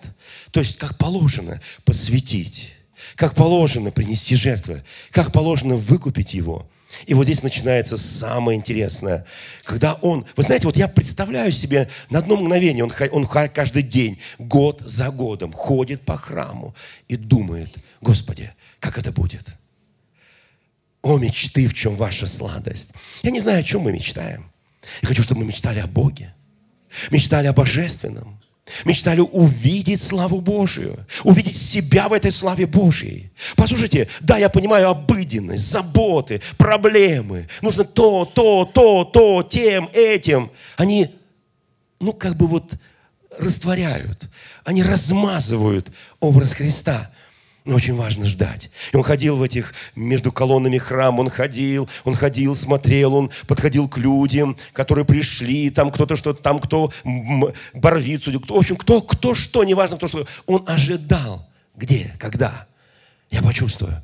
то 0.52 0.62
есть 0.62 0.78
как 0.78 0.98
положено 0.98 1.62
посвятить, 1.84 2.74
как 3.16 3.36
положено 3.36 3.92
принести 3.92 4.36
жертвы, 4.36 4.84
как 5.12 5.32
положено 5.32 5.76
выкупить 5.76 6.34
его– 6.34 6.70
и 7.06 7.14
вот 7.14 7.26
здесь 7.26 7.44
начинается 7.44 7.98
самое 7.98 8.58
интересное. 8.58 9.26
Когда 9.64 9.94
он... 9.96 10.26
Вы 10.36 10.44
знаете, 10.44 10.66
вот 10.66 10.76
я 10.76 10.88
представляю 10.88 11.52
себе 11.52 11.90
на 12.10 12.20
одно 12.20 12.36
мгновение, 12.36 12.84
он, 12.84 12.92
он 13.12 13.26
каждый 13.26 13.84
день, 13.84 14.20
год 14.38 14.82
за 14.86 15.10
годом 15.10 15.54
ходит 15.54 16.02
по 16.02 16.18
храму 16.18 16.76
и 17.08 17.16
думает, 17.16 17.78
Господи, 18.02 18.52
как 18.80 18.98
это 18.98 19.12
будет? 19.12 19.46
О, 21.02 21.18
мечты, 21.18 21.68
в 21.68 21.74
чем 21.74 21.96
ваша 21.96 22.28
сладость? 22.28 22.92
Я 23.24 23.32
не 23.32 23.40
знаю, 23.40 23.60
о 23.60 23.64
чем 23.64 23.82
мы 23.82 23.92
мечтаем. 23.92 24.52
Я 25.02 25.08
хочу, 25.08 25.24
чтобы 25.24 25.42
мы 25.42 25.48
мечтали 25.48 25.80
о 25.80 25.88
Боге. 25.88 26.34
Мечтали 27.12 27.48
о 27.48 27.54
Божественном. 27.54 28.42
Мечтали 28.86 29.22
увидеть 29.22 30.02
славу 30.02 30.42
Божию, 30.42 31.06
увидеть 31.24 31.58
себя 31.58 32.08
в 32.08 32.14
этой 32.14 32.32
славе 32.32 32.66
Божьей. 32.66 33.32
Послушайте, 33.56 34.08
да, 34.20 34.38
я 34.38 34.50
понимаю 34.50 34.90
обыденность, 34.90 35.64
заботы, 35.64 36.42
проблемы. 36.58 37.48
Нужно 37.62 37.84
то, 37.84 38.26
то, 38.26 38.66
то, 38.66 39.04
то, 39.06 39.44
тем, 39.44 39.90
этим. 39.94 40.52
Они, 40.78 41.16
ну, 42.00 42.14
как 42.14 42.36
бы 42.36 42.48
вот 42.48 42.74
растворяют, 43.38 44.24
они 44.64 44.84
размазывают 44.84 45.90
образ 46.20 46.54
Христа. 46.54 47.12
Но 47.70 47.76
очень 47.76 47.94
важно 47.94 48.26
ждать. 48.26 48.72
И 48.92 48.98
он 48.98 49.04
ходил 49.04 49.36
в 49.36 49.44
этих, 49.44 49.76
между 49.96 50.32
колоннами 50.32 50.80
храма, 50.80 51.22
он 51.22 51.30
ходил, 51.30 51.88
он 52.04 52.16
ходил, 52.16 52.56
смотрел, 52.56 53.14
он 53.14 53.30
подходил 53.46 53.88
к 53.88 54.00
людям, 54.00 54.58
которые 54.74 55.06
пришли, 55.06 55.70
там 55.70 55.92
кто-то 55.92 56.16
что-то, 56.16 56.42
там 56.42 56.60
кто 56.60 56.92
Барвицу, 57.76 58.40
кто, 58.40 58.56
в 58.56 58.58
общем, 58.58 58.76
кто, 58.76 59.02
кто 59.02 59.36
что, 59.36 59.64
неважно 59.64 59.98
кто 59.98 60.08
что. 60.08 60.26
Он 60.48 60.64
ожидал. 60.66 61.48
Где? 61.76 62.16
Когда? 62.18 62.66
Я 63.30 63.44
почувствую. 63.44 64.02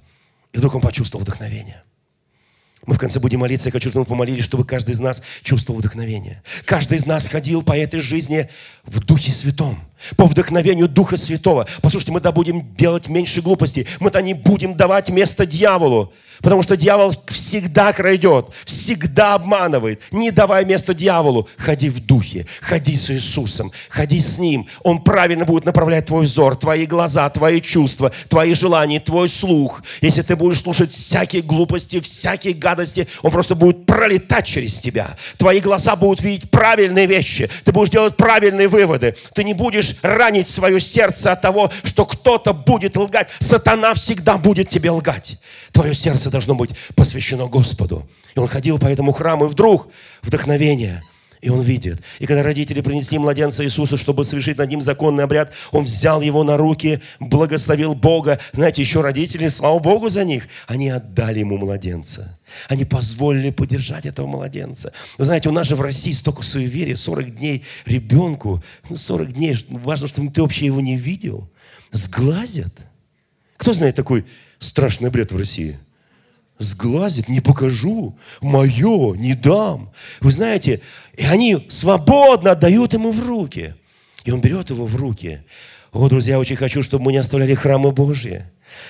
И 0.54 0.60
вдруг 0.60 0.76
он 0.76 0.82
почувствовал 0.82 1.24
вдохновение. 1.24 1.82
Мы 2.86 2.96
в 2.96 3.00
конце 3.00 3.20
будем 3.20 3.40
молиться. 3.40 3.70
Я 3.70 3.72
хочу, 3.72 3.90
чтобы 3.90 4.02
мы 4.02 4.06
помолились, 4.06 4.44
чтобы 4.44 4.64
каждый 4.64 4.92
из 4.92 5.00
нас 5.00 5.22
чувствовал 5.44 5.80
вдохновение. 5.80 6.42
Каждый 6.66 6.98
из 6.98 7.06
нас 7.06 7.28
ходил 7.28 7.64
по 7.64 7.76
этой 7.76 8.00
жизни 8.00 8.50
в 8.86 9.00
Духе 9.00 9.32
Святом 9.32 9.80
по 10.16 10.26
вдохновению 10.26 10.88
Духа 10.88 11.18
Святого. 11.18 11.68
Послушайте, 11.82 12.12
мы-то 12.12 12.32
будем 12.32 12.76
делать 12.76 13.08
меньше 13.08 13.42
глупостей. 13.42 13.88
Мы-то 14.00 14.22
не 14.22 14.34
будем 14.34 14.76
давать 14.76 15.10
место 15.10 15.46
дьяволу. 15.46 16.14
Потому 16.42 16.64
что 16.64 16.76
дьявол 16.76 17.14
всегда 17.28 17.94
крадет, 17.94 18.48
всегда 18.66 19.36
обманывает. 19.36 20.02
Не 20.12 20.32
давай 20.32 20.66
место 20.66 20.94
дьяволу. 20.94 21.48
Ходи 21.58 21.90
в 21.90 22.06
духе, 22.06 22.46
ходи 22.60 22.96
с 22.96 23.10
Иисусом, 23.10 23.72
ходи 23.90 24.20
с 24.20 24.38
Ним. 24.38 24.68
Он 24.84 25.02
правильно 25.02 25.46
будет 25.46 25.64
направлять 25.64 26.08
твой 26.08 26.26
взор, 26.26 26.58
твои 26.58 26.86
глаза, 26.86 27.30
твои 27.30 27.62
чувства, 27.62 28.12
твои 28.28 28.54
желания, 28.54 29.00
твой 29.00 29.30
слух. 29.30 29.82
Если 30.02 30.24
ты 30.24 30.36
будешь 30.36 30.62
слушать 30.62 30.92
всякие 30.92 31.42
глупости, 31.42 32.02
всякие 32.02 32.54
гадости, 32.54 32.75
Он 33.22 33.32
просто 33.32 33.56
будет 33.56 33.86
пролетать 33.86 34.46
через 34.46 34.80
тебя. 34.80 35.16
Твои 35.38 35.60
глаза 35.60 35.96
будут 35.96 36.22
видеть 36.22 36.50
правильные 36.52 37.06
вещи. 37.06 37.50
Ты 37.64 37.72
будешь 37.72 37.90
делать 37.90 38.18
правильные 38.18 38.68
выводы. 38.68 39.16
Ты 39.34 39.44
не 39.44 39.54
будешь 39.54 39.98
ранить 40.02 40.50
свое 40.50 40.80
сердце 40.80 41.32
от 41.32 41.42
того, 41.42 41.72
что 41.84 42.06
кто-то 42.06 42.54
будет 42.54 42.98
лгать. 42.98 43.30
Сатана 43.40 43.94
всегда 43.94 44.38
будет 44.38 44.70
тебе 44.70 44.92
лгать. 44.92 45.38
Твое 45.72 45.94
сердце 45.94 46.30
должно 46.30 46.56
быть 46.56 46.72
посвящено 46.96 47.48
Господу. 47.48 48.08
И 48.36 48.40
он 48.40 48.48
ходил 48.48 48.80
по 48.80 48.88
этому 48.88 49.12
храму, 49.12 49.46
и 49.46 49.50
вдруг 49.50 49.88
вдохновение– 50.22 51.02
и 51.46 51.50
он 51.50 51.62
видит. 51.62 52.02
И 52.18 52.26
когда 52.26 52.42
родители 52.42 52.82
принесли 52.82 53.20
младенца 53.20 53.64
Иисуса, 53.64 53.98
чтобы 53.98 54.24
совершить 54.24 54.58
над 54.58 54.68
ним 54.68 54.82
законный 54.82 55.24
обряд, 55.24 55.54
он 55.72 55.84
взял 55.84 56.20
его 56.20 56.44
на 56.44 56.58
руки, 56.58 57.02
благословил 57.20 57.94
Бога. 57.94 58.40
Знаете, 58.52 58.82
еще 58.82 59.02
родители, 59.02 59.50
слава 59.50 59.78
Богу 59.78 60.10
за 60.10 60.24
них, 60.24 60.48
они 60.66 60.90
отдали 60.90 61.42
ему 61.42 61.60
младенца. 61.60 62.40
Они 62.68 62.84
позволили 62.84 63.52
поддержать 63.52 64.08
этого 64.08 64.26
младенца. 64.26 64.92
Вы 65.20 65.26
знаете, 65.26 65.50
у 65.50 65.52
нас 65.52 65.68
же 65.68 65.76
в 65.76 65.82
России 65.82 66.14
столько 66.14 66.42
суеверий, 66.42 66.96
40 66.96 67.36
дней 67.36 67.64
ребенку, 67.86 68.64
ну 68.90 68.98
40 68.98 69.34
дней, 69.34 69.56
важно, 69.70 70.08
чтобы 70.08 70.32
ты 70.32 70.42
вообще 70.42 70.66
его 70.66 70.82
не 70.82 70.98
видел, 70.98 71.48
сглазят. 71.92 72.74
Кто 73.58 73.72
знает 73.74 73.96
такой 73.96 74.26
страшный 74.58 75.12
бред 75.12 75.32
в 75.32 75.38
России? 75.38 75.78
Сглазит, 76.60 77.28
не 77.28 77.42
покажу, 77.42 78.18
мое, 78.42 79.16
не 79.16 79.34
дам. 79.34 79.92
Вы 80.22 80.32
знаете, 80.32 80.82
и 81.18 81.24
они 81.26 81.66
свободно 81.70 82.52
отдают 82.52 82.94
ему 82.94 83.12
в 83.12 83.28
руки. 83.28 83.74
И 84.24 84.32
он 84.32 84.42
берет 84.42 84.70
его 84.70 84.86
в 84.86 84.96
руки. 84.96 85.42
О, 85.92 86.10
друзья, 86.10 86.40
очень 86.40 86.56
хочу, 86.56 86.84
чтобы 86.84 87.06
мы 87.06 87.12
не 87.14 87.20
оставляли 87.20 87.54
храмы 87.54 87.92
Божьи. 87.92 88.46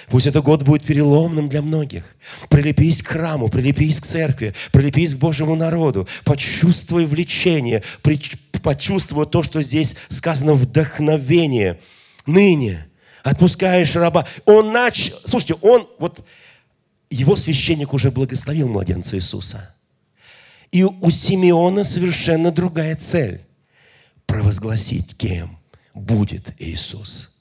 Пусть 0.07 0.25
этот 0.27 0.43
год 0.43 0.63
будет 0.63 0.83
переломным 0.83 1.47
для 1.47 1.61
многих. 1.61 2.15
Прилепись 2.49 3.03
к 3.03 3.09
храму, 3.09 3.49
прилепись 3.49 3.99
к 3.99 4.07
церкви, 4.07 4.55
прилепись 4.71 5.13
к 5.13 5.17
Божьему 5.17 5.55
народу. 5.55 6.07
Почувствуй 6.23 7.05
влечение, 7.05 7.83
почувствуй 8.63 9.27
то, 9.27 9.43
что 9.43 9.61
здесь 9.61 9.95
сказано 10.07 10.53
вдохновение. 10.53 11.79
Ныне 12.25 12.87
отпускаешь 13.21 13.95
раба. 13.95 14.27
Он 14.45 14.71
нач... 14.71 15.11
Слушайте, 15.25 15.55
он 15.61 15.87
вот 15.99 16.25
его 17.09 17.35
священник 17.35 17.93
уже 17.93 18.11
благословил 18.11 18.67
младенца 18.67 19.15
Иисуса. 19.15 19.75
И 20.71 20.83
у 20.83 21.09
Симеона 21.09 21.83
совершенно 21.83 22.51
другая 22.51 22.95
цель– 22.95 23.41
провозгласить, 24.25 25.15
кем 25.17 25.57
будет 25.93 26.53
Иисус. 26.59 27.31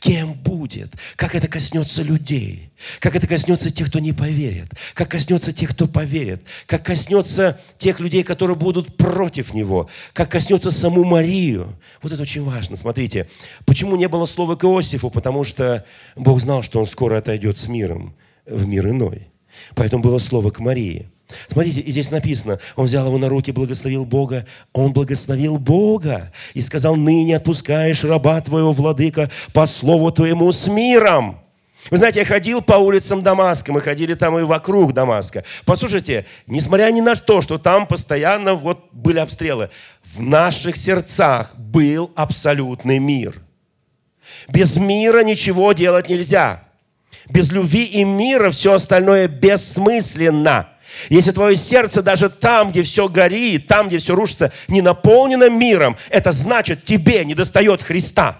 Кем 0.00 0.34
будет, 0.34 0.92
как 1.16 1.34
это 1.34 1.48
коснется 1.48 2.02
людей, 2.02 2.70
как 3.00 3.16
это 3.16 3.26
коснется 3.26 3.70
тех, 3.70 3.88
кто 3.88 4.00
не 4.00 4.12
поверит, 4.12 4.68
как 4.92 5.10
коснется 5.10 5.50
тех, 5.50 5.70
кто 5.70 5.86
поверит, 5.86 6.42
как 6.66 6.84
коснется 6.84 7.58
тех 7.78 7.98
людей, 7.98 8.22
которые 8.22 8.54
будут 8.54 8.98
против 8.98 9.54
Него, 9.54 9.88
как 10.12 10.30
коснется 10.30 10.70
саму 10.70 11.04
Марию. 11.04 11.74
Вот 12.02 12.12
это 12.12 12.20
очень 12.20 12.42
важно. 12.42 12.76
Смотрите, 12.76 13.30
почему 13.64 13.96
не 13.96 14.08
было 14.08 14.26
слова 14.26 14.56
к 14.56 14.64
Иосифу? 14.64 15.08
Потому 15.08 15.42
что 15.42 15.86
Бог 16.16 16.38
знал, 16.40 16.62
что 16.62 16.78
он 16.78 16.86
скоро 16.86 17.16
отойдет 17.16 17.56
с 17.56 17.66
миром 17.66 18.14
в 18.46 18.66
мир 18.66 18.88
иной. 18.88 19.28
Поэтому 19.74 20.02
было 20.02 20.18
слово 20.18 20.50
к 20.50 20.60
Марии. 20.60 21.08
Смотрите, 21.46 21.80
и 21.80 21.90
здесь 21.90 22.10
написано, 22.10 22.58
он 22.76 22.86
взял 22.86 23.06
его 23.06 23.18
на 23.18 23.28
руки, 23.28 23.52
благословил 23.52 24.04
Бога, 24.04 24.46
он 24.72 24.92
благословил 24.92 25.58
Бога 25.58 26.32
и 26.54 26.60
сказал, 26.60 26.96
ныне 26.96 27.36
отпускаешь 27.36 28.04
раба 28.04 28.40
твоего, 28.40 28.72
владыка, 28.72 29.30
по 29.52 29.66
слову 29.66 30.10
твоему 30.10 30.52
с 30.52 30.68
миром. 30.68 31.38
Вы 31.90 31.96
знаете, 31.96 32.20
я 32.20 32.26
ходил 32.26 32.62
по 32.62 32.74
улицам 32.74 33.22
Дамаска, 33.22 33.72
мы 33.72 33.80
ходили 33.80 34.14
там 34.14 34.38
и 34.38 34.42
вокруг 34.42 34.92
Дамаска. 34.92 35.42
Послушайте, 35.64 36.26
несмотря 36.46 36.90
ни 36.92 37.00
на 37.00 37.16
то, 37.16 37.40
что 37.40 37.58
там 37.58 37.86
постоянно 37.86 38.54
вот 38.54 38.88
были 38.92 39.18
обстрелы, 39.18 39.70
в 40.14 40.20
наших 40.20 40.76
сердцах 40.76 41.56
был 41.56 42.12
абсолютный 42.14 42.98
мир. 42.98 43.40
Без 44.48 44.76
мира 44.76 45.24
ничего 45.24 45.72
делать 45.72 46.08
нельзя. 46.08 46.68
Без 47.28 47.50
любви 47.52 47.84
и 47.84 48.04
мира 48.04 48.50
все 48.50 48.74
остальное 48.74 49.28
бессмысленно. 49.28 50.68
Если 51.08 51.32
твое 51.32 51.56
сердце 51.56 52.02
даже 52.02 52.28
там, 52.28 52.70
где 52.70 52.82
все 52.82 53.08
горит, 53.08 53.66
там, 53.66 53.88
где 53.88 53.98
все 53.98 54.14
рушится, 54.14 54.52
не 54.68 54.82
наполнено 54.82 55.48
миром, 55.48 55.96
это 56.10 56.32
значит, 56.32 56.84
тебе 56.84 57.24
не 57.24 57.34
достает 57.34 57.82
Христа. 57.82 58.38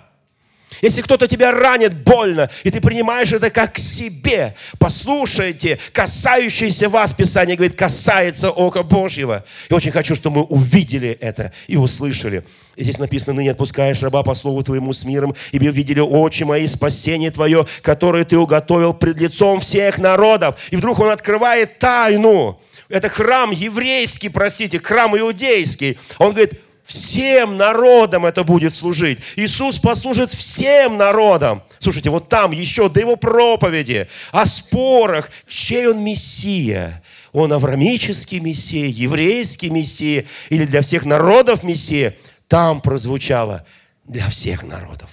Если 0.81 1.03
кто-то 1.03 1.27
тебя 1.27 1.53
ранит 1.53 1.95
больно, 1.95 2.51
и 2.65 2.71
ты 2.71 2.81
принимаешь 2.81 3.33
это 3.33 3.51
как 3.51 3.75
к 3.75 3.79
себе, 3.79 4.55
послушайте, 4.79 5.79
касающийся 5.93 6.89
вас, 6.89 7.13
Писание 7.13 7.57
говорит, 7.57 7.77
касается 7.77 8.51
Ока 8.51 8.83
Божьего. 8.83 9.45
И 9.69 9.75
очень 9.75 9.91
хочу, 9.91 10.15
чтобы 10.15 10.41
мы 10.41 10.43
увидели 10.45 11.11
это 11.21 11.53
и 11.67 11.77
услышали. 11.77 12.45
И 12.77 12.85
здесь 12.85 12.99
написано, 12.99 13.35
ныне 13.35 13.51
отпускаешь 13.51 14.03
раба 14.03 14.23
по 14.23 14.35
слову 14.35 14.63
твоему 14.63 14.93
с 14.93 15.05
миром, 15.05 15.35
ибо 15.53 15.67
видели 15.67 16.01
очи 16.01 16.45
мои 16.45 16.67
спасение 16.67 17.31
твое, 17.31 17.67
которое 17.83 18.25
ты 18.25 18.39
уготовил 18.39 18.95
пред 18.95 19.19
лицом 19.19 19.61
всех 19.61 19.99
народов. 19.99 20.57
И 20.71 20.77
вдруг 20.77 20.99
он 21.01 21.11
открывает 21.11 21.79
тайну. 21.79 22.61
Это 22.89 23.09
храм 23.09 23.51
еврейский, 23.51 24.29
простите, 24.29 24.79
храм 24.79 25.17
иудейский. 25.17 25.99
Он 26.19 26.33
говорит, 26.33 26.61
всем 26.85 27.57
народам 27.57 28.27
это 28.27 28.45
будет 28.45 28.75
служить. 28.75 29.18
Иисус 29.37 29.79
послужит 29.79 30.33
всем 30.33 30.97
народам. 30.97 31.62
Слушайте, 31.79 32.11
вот 32.11 32.29
там 32.29 32.51
еще 32.53 32.88
до 32.88 33.01
его 33.01 33.16
проповеди 33.16 34.09
о 34.31 34.47
спорах, 34.47 35.31
чей 35.47 35.88
он 35.88 36.03
Мессия. 36.03 37.03
Он 37.33 37.53
аврамический 37.53 38.40
Мессия, 38.40 38.88
еврейский 38.88 39.71
Мессия 39.71 40.27
или 40.51 40.66
для 40.66 40.83
всех 40.83 41.05
народов 41.05 41.62
Мессия. 41.62 42.14
Там 42.49 42.81
прозвучало 42.81 43.64
для 44.05 44.29
всех 44.29 44.62
народов. 44.62 45.11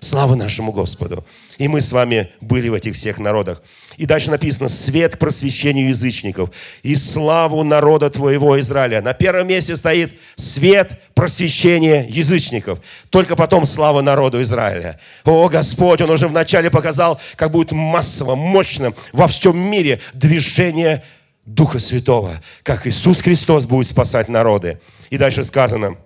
Слава 0.00 0.34
нашему 0.34 0.72
Господу. 0.72 1.24
И 1.62 1.68
мы 1.68 1.80
с 1.80 1.92
вами 1.92 2.28
были 2.40 2.68
в 2.68 2.74
этих 2.74 2.96
всех 2.96 3.18
народах. 3.18 3.62
И 3.96 4.04
дальше 4.04 4.32
написано, 4.32 4.68
свет 4.68 5.14
к 5.14 5.20
просвещению 5.20 5.90
язычников 5.90 6.50
и 6.82 6.96
славу 6.96 7.62
народа 7.62 8.10
твоего 8.10 8.58
Израиля. 8.58 9.00
На 9.00 9.12
первом 9.12 9.46
месте 9.46 9.76
стоит 9.76 10.18
свет 10.34 11.00
просвещения 11.14 12.04
язычников. 12.08 12.80
Только 13.10 13.36
потом 13.36 13.64
слава 13.64 14.00
народу 14.00 14.42
Израиля. 14.42 14.98
О, 15.24 15.48
Господь, 15.48 16.00
Он 16.00 16.10
уже 16.10 16.26
вначале 16.26 16.68
показал, 16.68 17.20
как 17.36 17.52
будет 17.52 17.70
массово, 17.70 18.34
мощно 18.34 18.92
во 19.12 19.28
всем 19.28 19.56
мире 19.56 20.00
движение 20.14 21.04
Духа 21.46 21.78
Святого, 21.78 22.42
как 22.64 22.88
Иисус 22.88 23.20
Христос 23.20 23.66
будет 23.66 23.86
спасать 23.86 24.28
народы. 24.28 24.80
И 25.10 25.16
дальше 25.16 25.44
сказано, 25.44 25.96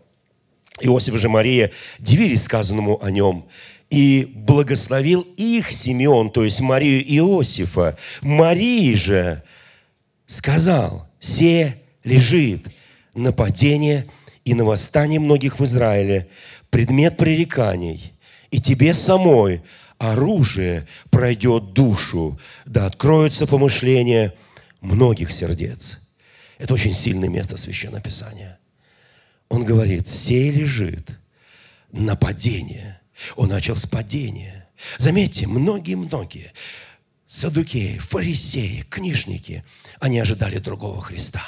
Иосиф 0.82 1.14
же 1.14 1.30
Мария 1.30 1.70
дивились 1.98 2.44
сказанному 2.44 3.02
о 3.02 3.10
нем– 3.10 3.46
и 3.90 4.32
благословил 4.34 5.22
их 5.36 5.70
Симеон, 5.70 6.30
то 6.30 6.44
есть 6.44 6.60
Марию 6.60 7.02
Иосифа. 7.02 7.96
Марии 8.20 8.94
же 8.94 9.42
сказал, 10.26 11.08
«Се 11.20 11.76
лежит 12.04 12.66
нападение 13.14 14.06
и 14.44 14.54
на 14.54 14.64
восстание 14.64 15.20
многих 15.20 15.60
в 15.60 15.64
Израиле, 15.64 16.28
предмет 16.70 17.16
пререканий, 17.16 18.12
и 18.50 18.60
тебе 18.60 18.92
самой 18.92 19.62
оружие 19.98 20.86
пройдет 21.10 21.72
душу, 21.72 22.38
да 22.64 22.86
откроются 22.86 23.46
помышления 23.46 24.34
многих 24.80 25.30
сердец». 25.30 26.00
Это 26.58 26.74
очень 26.74 26.92
сильное 26.92 27.28
место 27.28 27.56
Священного 27.56 28.02
Писания. 28.02 28.58
Он 29.48 29.64
говорит, 29.64 30.08
«Сей 30.08 30.50
лежит 30.50 31.10
нападение» 31.92 33.00
Он 33.36 33.48
начал 33.48 33.76
с 33.76 33.86
падения. 33.86 34.68
Заметьте, 34.98 35.46
многие-многие 35.46 36.52
садукеи, 37.26 37.98
фарисеи, 37.98 38.84
книжники, 38.88 39.64
они 40.00 40.18
ожидали 40.18 40.58
другого 40.58 41.00
Христа. 41.00 41.42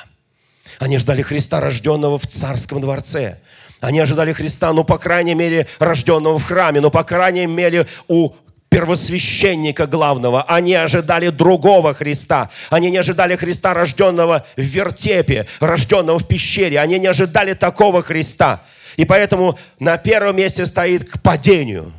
Они 0.78 0.96
ожидали 0.96 1.22
Христа, 1.22 1.60
рожденного 1.60 2.18
в 2.18 2.26
царском 2.26 2.80
дворце. 2.80 3.38
Они 3.80 4.00
ожидали 4.00 4.32
Христа, 4.32 4.72
ну, 4.72 4.84
по 4.84 4.98
крайней 4.98 5.34
мере, 5.34 5.66
рожденного 5.78 6.38
в 6.38 6.44
храме, 6.44 6.80
ну, 6.80 6.90
по 6.90 7.04
крайней 7.04 7.46
мере, 7.46 7.86
у 8.08 8.32
первосвященника 8.68 9.86
главного. 9.86 10.42
Они 10.42 10.74
ожидали 10.74 11.30
другого 11.30 11.94
Христа. 11.94 12.50
Они 12.70 12.90
не 12.90 12.98
ожидали 12.98 13.36
Христа, 13.36 13.74
рожденного 13.74 14.46
в 14.56 14.62
вертепе, 14.62 15.46
рожденного 15.60 16.18
в 16.18 16.26
пещере. 16.26 16.80
Они 16.80 16.98
не 16.98 17.06
ожидали 17.06 17.54
такого 17.54 18.02
Христа. 18.02 18.64
И 18.96 19.04
поэтому 19.04 19.58
на 19.78 19.96
первом 19.96 20.36
месте 20.36 20.66
стоит 20.66 21.08
к 21.08 21.22
падению. 21.22 21.92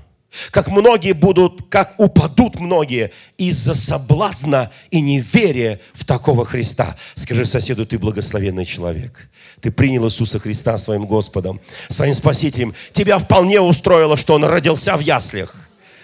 Как 0.52 0.68
многие 0.68 1.14
будут, 1.14 1.70
как 1.70 1.96
упадут 1.98 2.60
многие 2.60 3.12
из-за 3.38 3.74
соблазна 3.74 4.72
и 4.92 5.02
неверия 5.02 5.80
в 5.94 6.06
такого 6.06 6.46
Христа. 6.46 6.96
Скажи 7.16 7.46
соседу, 7.46 7.86
ты 7.86 7.98
благословенный 7.98 8.66
человек. 8.66 9.28
Ты 9.60 9.72
принял 9.72 10.06
Иисуса 10.06 10.38
Христа 10.38 10.78
своим 10.78 11.06
Господом, 11.08 11.60
своим 11.88 12.14
Спасителем. 12.14 12.76
Тебя 12.92 13.18
вполне 13.18 13.60
устроило, 13.60 14.18
что 14.18 14.36
Он 14.36 14.46
родился 14.46 14.96
в 14.96 15.00
яслях, 15.00 15.56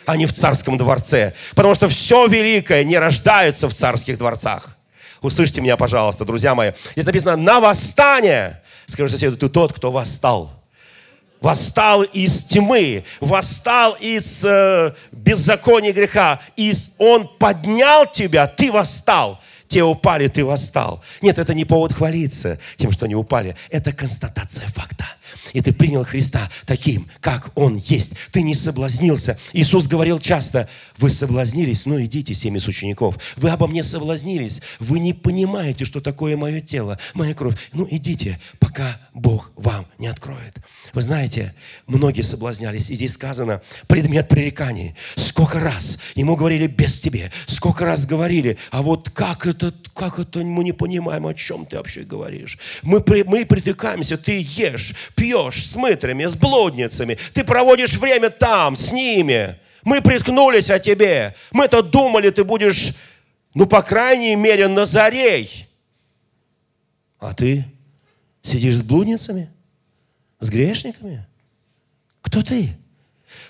а 0.05 0.17
не 0.17 0.25
в 0.25 0.33
царском 0.33 0.77
дворце. 0.77 1.33
Потому 1.55 1.75
что 1.75 1.87
все 1.87 2.27
великое 2.27 2.83
не 2.83 2.97
рождается 2.97 3.67
в 3.67 3.73
царских 3.73 4.17
дворцах. 4.17 4.77
Услышьте 5.21 5.61
меня, 5.61 5.77
пожалуйста, 5.77 6.25
друзья 6.25 6.53
мои. 6.55 6.73
Здесь 6.91 7.05
написано 7.05 7.35
«на 7.35 7.59
восстание». 7.59 8.61
Скажи 8.85 9.13
соседу, 9.13 9.37
ты 9.37 9.49
тот, 9.49 9.73
кто 9.73 9.91
восстал 9.91 10.51
восстал 11.41 12.01
из 12.01 12.43
тьмы, 12.45 13.03
восстал 13.19 13.95
из 13.99 14.43
э, 14.43 14.95
беззакония 15.11 15.93
греха, 15.93 16.39
и 16.55 16.71
Он 16.97 17.27
поднял 17.27 18.07
тебя, 18.07 18.47
ты 18.47 18.71
восстал. 18.71 19.39
Те 19.67 19.83
упали, 19.83 20.27
ты 20.27 20.43
восстал. 20.43 21.03
Нет, 21.21 21.37
это 21.37 21.53
не 21.53 21.65
повод 21.65 21.93
хвалиться 21.93 22.59
тем, 22.77 22.91
что 22.91 23.05
они 23.05 23.15
упали. 23.15 23.55
Это 23.69 23.91
констатация 23.91 24.67
факта 24.69 25.05
и 25.53 25.61
ты 25.61 25.73
принял 25.73 26.03
Христа 26.03 26.49
таким, 26.65 27.07
как 27.21 27.51
Он 27.55 27.77
есть. 27.77 28.13
Ты 28.31 28.41
не 28.41 28.55
соблазнился. 28.55 29.37
Иисус 29.53 29.87
говорил 29.87 30.19
часто, 30.19 30.69
вы 30.97 31.09
соблазнились, 31.09 31.85
но 31.85 32.01
идите, 32.01 32.33
семьи 32.33 32.61
учеников. 32.65 33.17
Вы 33.35 33.49
обо 33.49 33.67
мне 33.67 33.83
соблазнились. 33.83 34.61
Вы 34.79 34.99
не 34.99 35.13
понимаете, 35.13 35.85
что 35.85 35.99
такое 36.01 36.37
мое 36.37 36.61
тело, 36.61 36.99
моя 37.13 37.33
кровь. 37.33 37.55
Ну, 37.73 37.87
идите, 37.89 38.39
пока 38.59 38.99
Бог 39.13 39.51
вам 39.55 39.85
не 39.97 40.07
откроет. 40.07 40.57
Вы 40.93 41.01
знаете, 41.01 41.53
многие 41.87 42.21
соблазнялись. 42.21 42.89
И 42.89 42.95
здесь 42.95 43.13
сказано, 43.13 43.61
предмет 43.87 44.29
пререканий. 44.29 44.95
Сколько 45.15 45.59
раз 45.59 45.99
ему 46.15 46.35
говорили 46.35 46.67
без 46.67 46.99
тебе. 46.99 47.31
Сколько 47.47 47.85
раз 47.85 48.05
говорили, 48.05 48.57
а 48.71 48.81
вот 48.81 49.09
как 49.09 49.47
это, 49.47 49.73
как 49.93 50.19
это 50.19 50.39
мы 50.39 50.63
не 50.63 50.71
понимаем, 50.71 51.27
о 51.27 51.33
чем 51.33 51.65
ты 51.65 51.77
вообще 51.77 52.01
говоришь. 52.01 52.57
Мы, 52.81 53.03
мы 53.25 53.45
притыкаемся, 53.45 54.17
ты 54.17 54.41
ешь, 54.41 54.95
пьешь 55.35 55.67
с 55.67 55.75
мытрами, 55.75 56.25
с 56.25 56.35
блудницами. 56.35 57.17
Ты 57.33 57.43
проводишь 57.43 57.97
время 57.97 58.29
там, 58.29 58.75
с 58.75 58.91
ними. 58.91 59.57
Мы 59.83 60.01
приткнулись 60.01 60.69
о 60.69 60.79
тебе. 60.79 61.35
Мы-то 61.51 61.81
думали, 61.81 62.29
ты 62.29 62.43
будешь, 62.43 62.93
ну, 63.53 63.65
по 63.65 63.81
крайней 63.81 64.35
мере, 64.35 64.67
Назарей. 64.67 65.67
А 67.19 67.33
ты 67.33 67.65
сидишь 68.41 68.77
с 68.77 68.81
блудницами, 68.81 69.49
с 70.39 70.49
грешниками. 70.49 71.25
Кто 72.21 72.41
ты? 72.41 72.75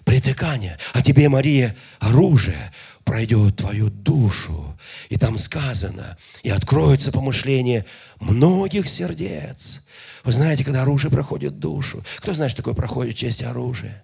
Притыкание. 0.03 0.77
А 0.93 1.01
тебе, 1.01 1.29
Мария, 1.29 1.75
оружие 1.99 2.71
пройдет 3.05 3.55
твою 3.55 3.89
душу. 3.89 4.77
И 5.07 5.17
там 5.17 5.37
сказано, 5.37 6.17
и 6.43 6.49
откроется 6.49 7.11
помышление 7.13 7.85
многих 8.19 8.89
сердец. 8.89 9.81
Вы 10.25 10.33
знаете, 10.33 10.65
когда 10.65 10.81
оружие 10.81 11.11
проходит 11.11 11.59
душу. 11.59 12.03
Кто 12.17 12.33
знает, 12.33 12.51
что 12.51 12.61
такое 12.61 12.73
проходит 12.73 13.15
через 13.15 13.41
оружие? 13.43 14.03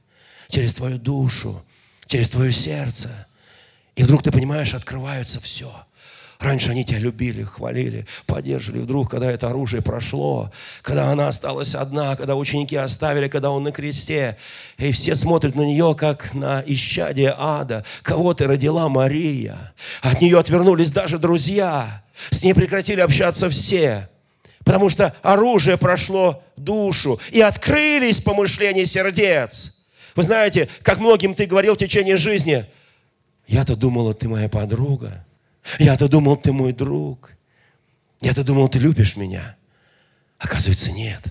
Через 0.49 0.75
твою 0.75 0.97
душу, 0.97 1.61
через 2.05 2.29
твое 2.29 2.53
сердце. 2.53 3.27
И 3.95 4.03
вдруг 4.03 4.23
ты 4.23 4.31
понимаешь, 4.31 4.73
открываются 4.73 5.41
все– 5.41 5.85
Раньше 6.41 6.71
они 6.71 6.83
тебя 6.83 6.97
любили, 6.97 7.43
хвалили, 7.43 8.07
поддерживали. 8.25 8.81
Вдруг, 8.81 9.11
когда 9.11 9.31
это 9.31 9.47
оружие 9.49 9.83
прошло, 9.83 10.51
когда 10.81 11.11
она 11.11 11.27
осталась 11.27 11.75
одна, 11.75 12.15
когда 12.15 12.35
ученики 12.35 12.75
оставили, 12.75 13.27
когда 13.27 13.51
он 13.51 13.61
на 13.61 13.71
кресте, 13.71 14.37
и 14.79 14.91
все 14.91 15.13
смотрят 15.13 15.53
на 15.53 15.61
нее, 15.61 15.95
как 15.95 16.33
на 16.33 16.63
исчадие 16.65 17.35
ада. 17.37 17.85
Кого 18.01 18.33
ты 18.33 18.47
родила, 18.47 18.89
Мария? 18.89 19.73
От 20.01 20.19
нее 20.19 20.39
отвернулись 20.39 20.91
даже 20.91 21.19
друзья. 21.19 22.03
С 22.31 22.43
ней 22.43 22.55
прекратили 22.55 23.01
общаться 23.01 23.47
все. 23.47 24.09
Потому 24.65 24.89
что 24.89 25.15
оружие 25.21 25.77
прошло 25.77 26.43
душу, 26.57 27.19
и 27.29 27.39
открылись 27.39 28.19
помышления 28.19 28.85
сердец. 28.85 29.77
Вы 30.15 30.23
знаете, 30.23 30.69
как 30.81 30.99
многим 30.99 31.35
ты 31.35 31.45
говорил 31.45 31.75
в 31.75 31.79
течение 31.79 32.17
жизни, 32.17 32.65
я-то 33.47 33.75
думала, 33.75 34.15
ты 34.15 34.27
моя 34.27 34.49
подруга. 34.49 35.23
Я-то 35.79 36.07
думал, 36.07 36.37
ты 36.37 36.51
мой 36.51 36.73
друг. 36.73 37.31
Я-то 38.19 38.43
думал, 38.43 38.69
ты 38.69 38.79
любишь 38.79 39.15
меня. 39.15 39.55
Оказывается, 40.37 40.91
нет. 40.91 41.21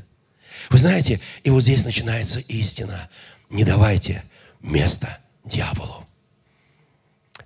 Вы 0.70 0.78
знаете, 0.78 1.20
и 1.42 1.50
вот 1.50 1.62
здесь 1.62 1.84
начинается 1.84 2.40
истина. 2.40 3.08
Не 3.48 3.64
давайте 3.64 4.22
место 4.60 5.18
дьяволу. 5.44 6.06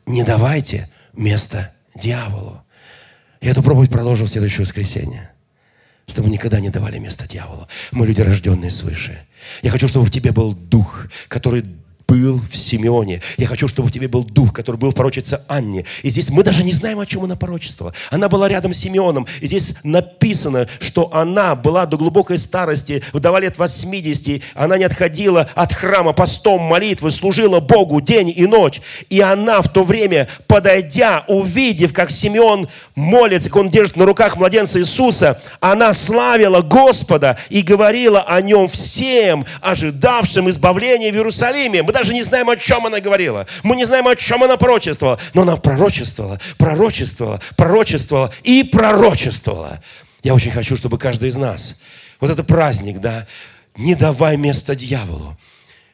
Не 0.07 0.25
давайте 0.25 0.91
место 1.13 1.73
дьяволу. 1.95 2.63
Я 3.41 3.53
эту 3.53 3.63
проповедь 3.63 3.91
продолжу 3.91 4.27
в 4.27 4.31
следующее 4.31 4.61
воскресенье. 4.61 5.31
Чтобы 6.07 6.29
никогда 6.29 6.61
не 6.61 6.69
давали 6.69 6.99
место 6.99 7.27
дьяволу. 7.27 7.67
Мы 7.93 8.07
люди, 8.07 8.21
рожденные 8.21 8.71
свыше. 8.71 9.27
Я 9.63 9.71
хочу, 9.71 9.89
чтобы 9.89 10.05
в 10.05 10.11
тебе 10.11 10.33
был 10.33 10.53
дух, 10.53 11.07
который 11.29 11.65
был 12.07 12.41
в 12.51 12.57
Симеоне. 12.57 13.23
Я 13.37 13.47
хочу, 13.47 13.69
чтобы 13.69 13.89
в 13.89 13.93
тебе 13.93 14.09
был 14.09 14.25
дух, 14.25 14.53
который 14.53 14.77
был 14.77 14.91
в 14.91 14.95
пророчице 14.95 15.41
Анне. 15.49 15.85
И 16.03 16.11
здесь 16.11 16.31
мы 16.31 16.43
даже 16.43 16.63
не 16.63 16.73
знаем, 16.73 17.01
о 17.01 17.07
чем 17.07 17.25
она 17.25 17.37
пророчествовала. 17.37 17.95
Она 18.11 18.29
была 18.29 18.49
рядом 18.49 18.75
с 18.75 18.79
Симеоном. 18.79 19.27
И 19.41 19.47
здесь 19.47 19.75
написано, 19.83 20.69
что 20.81 21.13
она 21.15 21.55
была 21.55 21.87
до 21.87 21.97
глубокой 21.97 22.39
старости, 22.39 23.03
вдова 23.13 23.41
лет 23.41 23.59
80. 23.59 24.43
Она 24.55 24.77
не 24.77 24.85
отходила 24.85 25.49
от 25.55 25.73
храма 25.73 26.13
постом 26.13 26.63
молитвы, 26.63 27.11
служила 27.11 27.61
Богу 27.61 28.01
день 28.01 28.33
и 28.35 28.47
ночь. 28.47 28.81
И 29.09 29.21
она 29.21 29.63
в 29.63 29.73
то 29.73 29.83
время, 29.83 30.29
подойдя, 30.47 31.25
увидев, 31.29 31.93
как 31.93 32.11
Симеон 32.11 32.69
молится, 32.95 33.49
как 33.49 33.57
он 33.57 33.71
держит 33.71 33.97
на 33.97 34.05
руках 34.05 34.37
младенца 34.37 34.79
Иисуса, 34.79 35.41
она 35.61 35.93
славила 35.93 36.61
Господа 36.61 37.39
и 37.49 37.63
говорила 37.63 38.23
о 38.23 38.43
нем 38.43 38.69
всем, 38.69 39.47
ожидавшим 39.63 40.51
избавления 40.51 41.11
в 41.11 41.15
Иерусалиме. 41.15 41.83
Мы 41.83 41.94
даже 41.95 42.13
не 42.13 42.23
знаем, 42.23 42.51
о 42.51 42.57
чем 42.57 42.85
она 42.85 43.01
говорила. 43.01 43.47
Мы 43.63 43.77
не 43.77 43.85
знаем, 43.85 44.07
о 44.07 44.17
чем 44.17 44.45
она 44.45 44.59
пророчествовала. 44.59 45.19
Но 45.33 45.43
она 45.43 45.57
пророчествовала, 45.57 46.39
пророчествовала, 46.59 47.41
пророчествовала 47.57 48.33
и 48.43 48.65
пророчествовала. 48.65 49.83
Я 50.23 50.35
очень 50.35 50.51
хочу, 50.51 50.77
чтобы 50.77 50.99
каждый 50.99 51.31
из 51.31 51.37
нас, 51.37 51.81
вот 52.21 52.31
это 52.31 52.45
праздник, 52.45 52.99
да, 52.99 53.27
не 53.77 53.95
давай 53.95 54.37
место 54.37 54.75
дьяволу. 54.75 55.39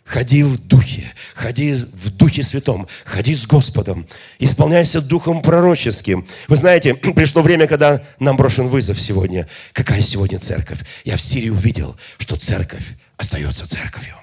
Ходи 0.05 0.43
в 0.43 0.59
духе, 0.59 1.13
ходи 1.35 1.75
в 1.75 2.11
духе 2.11 2.43
святом, 2.43 2.89
ходи 3.05 3.33
с 3.33 3.47
Господом, 3.47 4.09
исполняйся 4.41 5.01
духом 5.01 5.41
пророческим. 5.41 6.27
Вы 6.49 6.57
знаете, 6.57 6.95
пришло 7.15 7.43
время, 7.43 7.69
когда 7.69 8.03
нам 8.19 8.37
брошен 8.37 8.69
вызов 8.69 9.01
сегодня. 9.01 9.49
Какая 9.73 10.03
сегодня 10.03 10.41
церковь? 10.41 10.81
Я 11.05 11.17
в 11.17 11.21
Сирии 11.21 11.51
увидел, 11.51 11.97
что 12.19 12.37
церковь 12.37 12.85
остается 13.17 13.69
церковью 13.69 14.20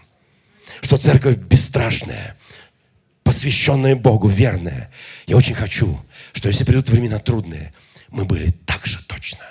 что 0.82 0.98
церковь 0.98 1.38
бесстрашная, 1.38 2.36
посвященная 3.24 3.96
Богу, 3.96 4.28
верная. 4.28 4.92
Я 5.26 5.38
очень 5.38 5.56
хочу, 5.56 6.00
что 6.34 6.48
если 6.48 6.63
придут 6.63 6.90
времена 6.90 7.20
трудные, 7.20 7.74
мы 8.10 8.26
были 8.26 8.52
так 8.66 8.86
же 8.86 9.06
точно. 9.08 9.46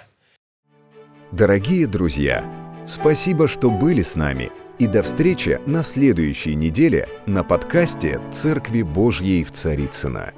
Дорогие 1.33 1.87
друзья, 1.87 2.45
спасибо, 2.87 3.49
что 3.49 3.71
были 3.71 4.03
с 4.03 4.15
нами. 4.15 4.51
И 4.79 4.87
до 4.87 5.03
встречи 5.03 5.59
на 5.67 5.83
следующей 5.83 6.55
неделе 6.55 7.09
на 7.27 7.43
подкасте 7.43 8.21
«Церкви 8.31 8.83
Божьей 8.83 9.43
в 9.43 9.51
Царицына. 9.51 10.35